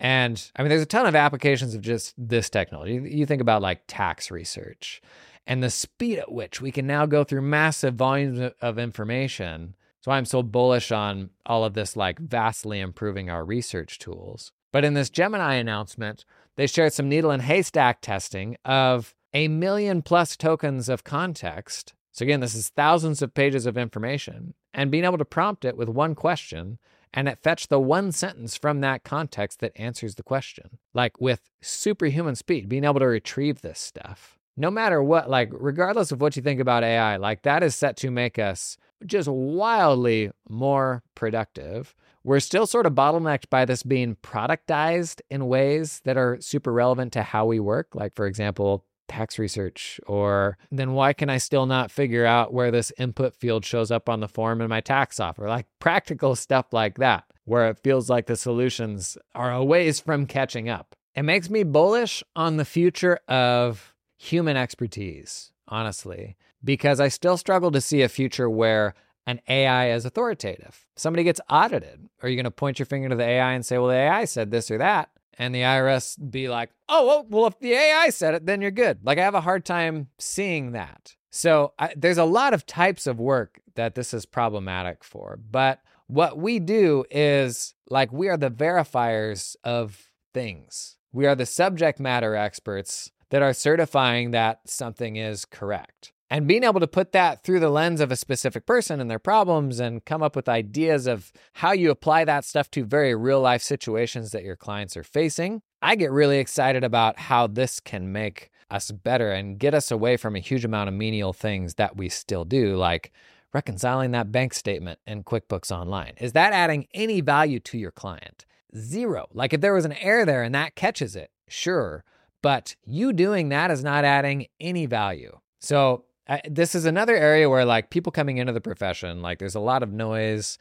And 0.00 0.50
I 0.56 0.62
mean, 0.62 0.70
there's 0.70 0.82
a 0.82 0.86
ton 0.86 1.06
of 1.06 1.14
applications 1.14 1.74
of 1.74 1.82
just 1.82 2.14
this 2.16 2.48
technology. 2.48 2.94
You 3.14 3.26
think 3.26 3.42
about 3.42 3.60
like 3.60 3.82
tax 3.86 4.30
research 4.30 5.02
and 5.46 5.62
the 5.62 5.70
speed 5.70 6.18
at 6.18 6.32
which 6.32 6.62
we 6.62 6.72
can 6.72 6.86
now 6.86 7.04
go 7.04 7.24
through 7.24 7.42
massive 7.42 7.96
volumes 7.96 8.52
of 8.62 8.78
information. 8.78 9.74
That's 9.96 10.06
why 10.06 10.16
I'm 10.16 10.24
so 10.24 10.42
bullish 10.42 10.90
on 10.90 11.30
all 11.44 11.64
of 11.64 11.74
this, 11.74 11.96
like 11.96 12.18
vastly 12.18 12.80
improving 12.80 13.28
our 13.28 13.44
research 13.44 13.98
tools. 13.98 14.52
But 14.72 14.84
in 14.84 14.94
this 14.94 15.10
Gemini 15.10 15.54
announcement, 15.54 16.24
they 16.58 16.66
shared 16.66 16.92
some 16.92 17.08
needle 17.08 17.30
and 17.30 17.42
haystack 17.42 18.00
testing 18.00 18.56
of 18.64 19.14
a 19.32 19.46
million 19.46 20.02
plus 20.02 20.36
tokens 20.36 20.88
of 20.88 21.04
context. 21.04 21.94
So, 22.10 22.24
again, 22.24 22.40
this 22.40 22.56
is 22.56 22.70
thousands 22.70 23.22
of 23.22 23.32
pages 23.32 23.64
of 23.64 23.78
information, 23.78 24.54
and 24.74 24.90
being 24.90 25.04
able 25.04 25.18
to 25.18 25.24
prompt 25.24 25.64
it 25.64 25.76
with 25.76 25.88
one 25.88 26.16
question 26.16 26.78
and 27.14 27.28
it 27.28 27.38
fetched 27.38 27.70
the 27.70 27.80
one 27.80 28.12
sentence 28.12 28.56
from 28.56 28.80
that 28.80 29.04
context 29.04 29.60
that 29.60 29.72
answers 29.76 30.16
the 30.16 30.22
question, 30.22 30.78
like 30.92 31.20
with 31.20 31.48
superhuman 31.62 32.34
speed, 32.34 32.68
being 32.68 32.84
able 32.84 33.00
to 33.00 33.06
retrieve 33.06 33.62
this 33.62 33.78
stuff. 33.78 34.36
No 34.56 34.70
matter 34.70 35.00
what, 35.00 35.30
like, 35.30 35.50
regardless 35.52 36.10
of 36.10 36.20
what 36.20 36.34
you 36.36 36.42
think 36.42 36.60
about 36.60 36.82
AI, 36.82 37.16
like, 37.16 37.42
that 37.42 37.62
is 37.62 37.76
set 37.76 37.96
to 37.98 38.10
make 38.10 38.38
us 38.38 38.76
just 39.06 39.28
wildly 39.28 40.32
more 40.48 41.04
productive. 41.14 41.94
We're 42.24 42.40
still 42.40 42.66
sort 42.66 42.86
of 42.86 42.94
bottlenecked 42.94 43.48
by 43.50 43.64
this 43.64 43.82
being 43.82 44.16
productized 44.16 45.20
in 45.30 45.46
ways 45.46 46.00
that 46.04 46.16
are 46.16 46.38
super 46.40 46.72
relevant 46.72 47.12
to 47.14 47.22
how 47.22 47.46
we 47.46 47.60
work. 47.60 47.94
Like, 47.94 48.14
for 48.14 48.26
example, 48.26 48.84
tax 49.08 49.38
research 49.38 49.98
or 50.06 50.58
then 50.70 50.92
why 50.92 51.12
can 51.12 51.30
I 51.30 51.38
still 51.38 51.66
not 51.66 51.90
figure 51.90 52.26
out 52.26 52.52
where 52.52 52.70
this 52.70 52.92
input 52.98 53.34
field 53.34 53.64
shows 53.64 53.90
up 53.90 54.08
on 54.08 54.20
the 54.20 54.28
form 54.28 54.60
in 54.60 54.68
my 54.68 54.80
tax 54.80 55.18
offer? 55.18 55.48
Like 55.48 55.66
practical 55.80 56.36
stuff 56.36 56.66
like 56.72 56.98
that, 56.98 57.24
where 57.44 57.68
it 57.70 57.80
feels 57.82 58.10
like 58.10 58.26
the 58.26 58.36
solutions 58.36 59.16
are 59.34 59.52
a 59.52 59.64
ways 59.64 59.98
from 59.98 60.26
catching 60.26 60.68
up. 60.68 60.94
It 61.14 61.22
makes 61.22 61.50
me 61.50 61.62
bullish 61.64 62.22
on 62.36 62.58
the 62.58 62.64
future 62.64 63.18
of 63.26 63.94
human 64.18 64.56
expertise, 64.56 65.52
honestly, 65.66 66.36
because 66.62 67.00
I 67.00 67.08
still 67.08 67.36
struggle 67.36 67.70
to 67.72 67.80
see 67.80 68.02
a 68.02 68.08
future 68.08 68.48
where 68.50 68.94
an 69.28 69.40
AI 69.46 69.90
is 69.90 70.04
authoritative. 70.04 70.86
Somebody 70.96 71.22
gets 71.22 71.40
audited. 71.50 72.08
Are 72.22 72.28
you 72.28 72.36
going 72.36 72.44
to 72.44 72.50
point 72.50 72.78
your 72.78 72.86
finger 72.86 73.10
to 73.10 73.14
the 73.14 73.24
AI 73.24 73.52
and 73.52 73.64
say, 73.64 73.76
well, 73.76 73.88
the 73.88 73.94
AI 73.94 74.24
said 74.24 74.50
this 74.50 74.70
or 74.70 74.78
that? 74.78 75.10
and 75.38 75.54
the 75.54 75.60
IRS 75.60 76.18
be 76.30 76.48
like, 76.48 76.70
oh, 76.88 77.06
well, 77.06 77.26
well, 77.30 77.46
if 77.46 77.58
the 77.60 77.72
AI 77.72 78.10
said 78.10 78.34
it, 78.34 78.44
then 78.44 78.60
you're 78.60 78.72
good. 78.72 78.98
Like, 79.04 79.18
I 79.18 79.22
have 79.22 79.36
a 79.36 79.40
hard 79.40 79.64
time 79.64 80.08
seeing 80.18 80.72
that. 80.72 81.14
So, 81.30 81.74
I, 81.78 81.92
there's 81.96 82.18
a 82.18 82.24
lot 82.24 82.54
of 82.54 82.66
types 82.66 83.06
of 83.06 83.20
work 83.20 83.60
that 83.76 83.94
this 83.94 84.12
is 84.12 84.26
problematic 84.26 85.04
for. 85.04 85.38
But 85.50 85.80
what 86.08 86.36
we 86.36 86.58
do 86.58 87.04
is 87.10 87.74
like, 87.88 88.12
we 88.12 88.28
are 88.28 88.36
the 88.36 88.50
verifiers 88.50 89.54
of 89.62 90.10
things, 90.34 90.96
we 91.12 91.26
are 91.26 91.36
the 91.36 91.46
subject 91.46 92.00
matter 92.00 92.34
experts 92.34 93.12
that 93.30 93.42
are 93.42 93.52
certifying 93.52 94.32
that 94.32 94.60
something 94.64 95.16
is 95.16 95.44
correct. 95.44 96.12
And 96.30 96.46
being 96.46 96.64
able 96.64 96.80
to 96.80 96.86
put 96.86 97.12
that 97.12 97.42
through 97.42 97.60
the 97.60 97.70
lens 97.70 98.00
of 98.00 98.12
a 98.12 98.16
specific 98.16 98.66
person 98.66 99.00
and 99.00 99.10
their 99.10 99.18
problems 99.18 99.80
and 99.80 100.04
come 100.04 100.22
up 100.22 100.36
with 100.36 100.48
ideas 100.48 101.06
of 101.06 101.32
how 101.54 101.72
you 101.72 101.90
apply 101.90 102.24
that 102.26 102.44
stuff 102.44 102.70
to 102.72 102.84
very 102.84 103.14
real 103.14 103.40
life 103.40 103.62
situations 103.62 104.30
that 104.32 104.44
your 104.44 104.56
clients 104.56 104.96
are 104.96 105.04
facing, 105.04 105.62
I 105.80 105.94
get 105.94 106.10
really 106.10 106.38
excited 106.38 106.84
about 106.84 107.18
how 107.18 107.46
this 107.46 107.80
can 107.80 108.12
make 108.12 108.50
us 108.70 108.90
better 108.90 109.32
and 109.32 109.58
get 109.58 109.72
us 109.72 109.90
away 109.90 110.18
from 110.18 110.36
a 110.36 110.40
huge 110.40 110.64
amount 110.64 110.88
of 110.88 110.94
menial 110.94 111.32
things 111.32 111.74
that 111.74 111.96
we 111.96 112.10
still 112.10 112.44
do, 112.44 112.76
like 112.76 113.10
reconciling 113.54 114.10
that 114.10 114.30
bank 114.30 114.52
statement 114.52 114.98
in 115.06 115.24
QuickBooks 115.24 115.70
Online. 115.70 116.12
Is 116.18 116.32
that 116.32 116.52
adding 116.52 116.86
any 116.92 117.22
value 117.22 117.60
to 117.60 117.78
your 117.78 117.90
client? 117.90 118.44
Zero. 118.76 119.28
Like 119.32 119.54
if 119.54 119.62
there 119.62 119.72
was 119.72 119.86
an 119.86 119.94
error 119.94 120.26
there 120.26 120.42
and 120.42 120.54
that 120.54 120.74
catches 120.74 121.16
it, 121.16 121.30
sure. 121.48 122.04
But 122.42 122.76
you 122.84 123.14
doing 123.14 123.48
that 123.48 123.70
is 123.70 123.82
not 123.82 124.04
adding 124.04 124.46
any 124.60 124.84
value. 124.84 125.38
So 125.60 126.04
I, 126.28 126.40
this 126.48 126.74
is 126.74 126.84
another 126.84 127.16
area 127.16 127.48
where 127.48 127.64
like 127.64 127.90
people 127.90 128.12
coming 128.12 128.38
into 128.38 128.52
the 128.52 128.60
profession, 128.60 129.22
like 129.22 129.38
there's 129.38 129.54
a 129.54 129.60
lot 129.60 129.82
of 129.82 129.92
noise 129.92 130.58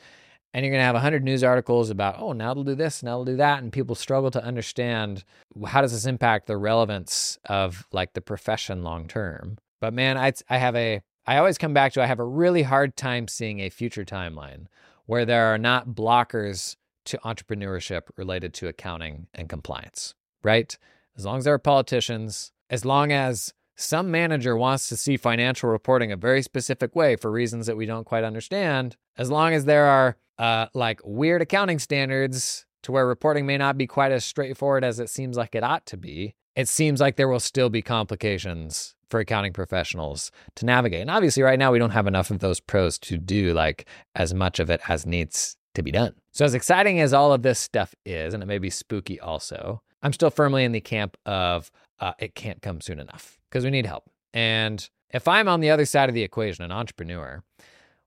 and 0.53 0.65
you're 0.65 0.71
going 0.71 0.81
to 0.81 0.85
have 0.85 0.95
100 0.95 1.23
news 1.23 1.43
articles 1.43 1.89
about 1.89 2.15
oh 2.19 2.31
now 2.31 2.53
they'll 2.53 2.63
do 2.63 2.73
this 2.75 3.03
now 3.03 3.17
they'll 3.17 3.33
do 3.33 3.37
that 3.37 3.61
and 3.61 3.71
people 3.71 3.95
struggle 3.95 4.31
to 4.31 4.43
understand 4.43 5.23
how 5.67 5.81
does 5.81 5.91
this 5.91 6.05
impact 6.05 6.47
the 6.47 6.57
relevance 6.57 7.37
of 7.45 7.85
like 7.91 8.13
the 8.13 8.21
profession 8.21 8.83
long 8.83 9.07
term. 9.07 9.57
But 9.79 9.93
man 9.93 10.17
i 10.17 10.31
i 10.49 10.57
have 10.57 10.75
a 10.75 11.01
i 11.25 11.37
always 11.37 11.57
come 11.57 11.73
back 11.73 11.93
to 11.93 12.01
i 12.01 12.05
have 12.05 12.19
a 12.19 12.25
really 12.25 12.63
hard 12.63 12.95
time 12.95 13.27
seeing 13.27 13.59
a 13.59 13.69
future 13.69 14.05
timeline 14.05 14.67
where 15.05 15.25
there 15.25 15.45
are 15.53 15.57
not 15.57 15.89
blockers 15.89 16.75
to 17.05 17.17
entrepreneurship 17.19 18.03
related 18.17 18.53
to 18.55 18.67
accounting 18.67 19.27
and 19.33 19.49
compliance 19.49 20.15
right? 20.43 20.77
As 21.17 21.25
long 21.25 21.39
as 21.39 21.43
there 21.43 21.53
are 21.53 21.59
politicians 21.59 22.51
as 22.69 22.83
long 22.83 23.11
as 23.11 23.53
some 23.77 24.09
manager 24.11 24.57
wants 24.57 24.89
to 24.89 24.97
see 24.97 25.17
financial 25.17 25.69
reporting 25.69 26.11
a 26.11 26.17
very 26.17 26.41
specific 26.41 26.95
way 26.95 27.15
for 27.15 27.31
reasons 27.31 27.67
that 27.67 27.77
we 27.77 27.85
don't 27.85 28.05
quite 28.05 28.23
understand, 28.23 28.97
as 29.17 29.29
long 29.29 29.53
as 29.53 29.65
there 29.65 29.85
are 29.85 30.17
uh, 30.39 30.65
like 30.73 30.99
weird 31.03 31.41
accounting 31.41 31.79
standards 31.79 32.65
to 32.83 32.91
where 32.91 33.07
reporting 33.07 33.45
may 33.45 33.57
not 33.57 33.77
be 33.77 33.87
quite 33.87 34.11
as 34.11 34.25
straightforward 34.25 34.83
as 34.83 34.99
it 34.99 35.09
seems 35.09 35.37
like 35.37 35.55
it 35.55 35.63
ought 35.63 35.85
to 35.85 35.97
be, 35.97 36.35
it 36.55 36.67
seems 36.67 36.99
like 36.99 37.15
there 37.15 37.27
will 37.27 37.39
still 37.39 37.69
be 37.69 37.81
complications 37.81 38.95
for 39.09 39.19
accounting 39.19 39.53
professionals 39.53 40.31
to 40.55 40.65
navigate. 40.65 41.01
And 41.01 41.11
obviously, 41.11 41.43
right 41.43 41.59
now, 41.59 41.71
we 41.71 41.79
don't 41.79 41.91
have 41.91 42.07
enough 42.07 42.31
of 42.31 42.39
those 42.39 42.59
pros 42.59 42.97
to 42.99 43.17
do 43.17 43.53
like 43.53 43.87
as 44.15 44.33
much 44.33 44.59
of 44.59 44.69
it 44.69 44.81
as 44.89 45.05
needs 45.05 45.55
to 45.75 45.83
be 45.83 45.91
done. 45.91 46.13
So, 46.31 46.45
as 46.45 46.55
exciting 46.55 46.99
as 46.99 47.13
all 47.13 47.31
of 47.31 47.43
this 47.43 47.59
stuff 47.59 47.93
is, 48.05 48.33
and 48.33 48.41
it 48.41 48.47
may 48.47 48.57
be 48.57 48.69
spooky 48.69 49.19
also, 49.19 49.81
I'm 50.01 50.13
still 50.13 50.29
firmly 50.29 50.63
in 50.63 50.71
the 50.71 50.81
camp 50.81 51.17
of 51.25 51.71
uh, 51.99 52.13
it 52.19 52.35
can't 52.35 52.61
come 52.61 52.81
soon 52.81 52.99
enough 52.99 53.39
because 53.49 53.63
we 53.63 53.71
need 53.71 53.85
help. 53.85 54.09
And 54.33 54.87
if 55.09 55.27
I'm 55.27 55.47
on 55.47 55.61
the 55.61 55.69
other 55.69 55.85
side 55.85 56.09
of 56.09 56.15
the 56.15 56.23
equation, 56.23 56.63
an 56.63 56.71
entrepreneur, 56.71 57.43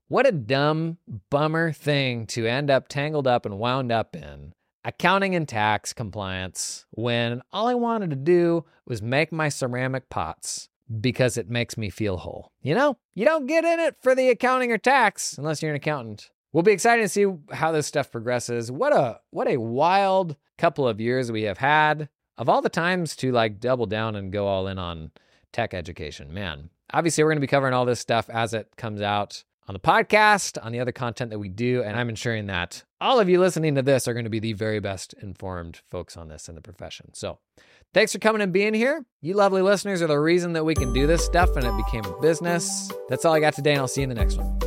what 0.07 0.27
a 0.27 0.31
dumb 0.31 0.97
bummer 1.29 1.71
thing 1.71 2.25
to 2.27 2.45
end 2.45 2.69
up 2.69 2.87
tangled 2.87 3.27
up 3.27 3.45
and 3.45 3.59
wound 3.59 3.91
up 3.91 4.15
in 4.15 4.53
accounting 4.83 5.35
and 5.35 5.47
tax 5.47 5.93
compliance 5.93 6.85
when 6.91 7.41
all 7.51 7.67
I 7.67 7.75
wanted 7.75 8.09
to 8.09 8.15
do 8.15 8.65
was 8.85 9.01
make 9.01 9.31
my 9.31 9.49
ceramic 9.49 10.09
pots 10.09 10.69
because 10.99 11.37
it 11.37 11.49
makes 11.49 11.77
me 11.77 11.89
feel 11.89 12.17
whole. 12.17 12.51
You 12.61 12.75
know, 12.75 12.97
you 13.13 13.25
don't 13.25 13.47
get 13.47 13.63
in 13.63 13.79
it 13.79 13.95
for 14.01 14.15
the 14.15 14.29
accounting 14.29 14.71
or 14.71 14.77
tax 14.77 15.37
unless 15.37 15.61
you're 15.61 15.71
an 15.71 15.77
accountant. 15.77 16.29
We'll 16.53 16.63
be 16.63 16.71
excited 16.71 17.01
to 17.03 17.09
see 17.09 17.25
how 17.51 17.71
this 17.71 17.87
stuff 17.87 18.11
progresses. 18.11 18.71
What 18.71 18.93
a 18.93 19.19
what 19.29 19.47
a 19.47 19.57
wild 19.57 20.35
couple 20.57 20.87
of 20.87 20.99
years 20.99 21.31
we 21.31 21.43
have 21.43 21.57
had. 21.57 22.09
Of 22.37 22.49
all 22.49 22.61
the 22.61 22.69
times 22.69 23.15
to 23.17 23.31
like 23.31 23.59
double 23.59 23.85
down 23.85 24.15
and 24.15 24.31
go 24.31 24.47
all 24.47 24.67
in 24.67 24.79
on 24.79 25.11
tech 25.53 25.73
education. 25.73 26.33
Man, 26.33 26.69
obviously, 26.93 27.23
we're 27.23 27.29
going 27.29 27.37
to 27.37 27.41
be 27.41 27.47
covering 27.47 27.73
all 27.73 27.85
this 27.85 27.99
stuff 27.99 28.29
as 28.29 28.53
it 28.53 28.69
comes 28.77 29.01
out 29.01 29.43
on 29.67 29.73
the 29.73 29.79
podcast, 29.79 30.57
on 30.63 30.71
the 30.71 30.79
other 30.79 30.91
content 30.91 31.29
that 31.29 31.39
we 31.39 31.49
do. 31.49 31.83
And 31.83 31.97
I'm 31.97 32.09
ensuring 32.09 32.47
that 32.47 32.83
all 32.99 33.19
of 33.19 33.29
you 33.29 33.39
listening 33.39 33.75
to 33.75 33.81
this 33.81 34.07
are 34.07 34.13
going 34.13 34.25
to 34.25 34.29
be 34.29 34.39
the 34.39 34.53
very 34.53 34.79
best 34.79 35.13
informed 35.21 35.81
folks 35.89 36.17
on 36.17 36.29
this 36.29 36.49
in 36.49 36.55
the 36.55 36.61
profession. 36.61 37.13
So 37.13 37.39
thanks 37.93 38.11
for 38.11 38.19
coming 38.19 38.41
and 38.41 38.51
being 38.51 38.73
here. 38.73 39.05
You 39.21 39.35
lovely 39.35 39.61
listeners 39.61 40.01
are 40.01 40.07
the 40.07 40.19
reason 40.19 40.53
that 40.53 40.65
we 40.65 40.73
can 40.73 40.93
do 40.93 41.07
this 41.07 41.23
stuff 41.23 41.55
and 41.55 41.65
it 41.65 41.85
became 41.85 42.05
a 42.05 42.21
business. 42.21 42.91
That's 43.07 43.23
all 43.23 43.33
I 43.33 43.39
got 43.39 43.53
today, 43.53 43.71
and 43.71 43.81
I'll 43.81 43.87
see 43.87 44.01
you 44.01 44.05
in 44.05 44.09
the 44.09 44.15
next 44.15 44.37
one. 44.37 44.60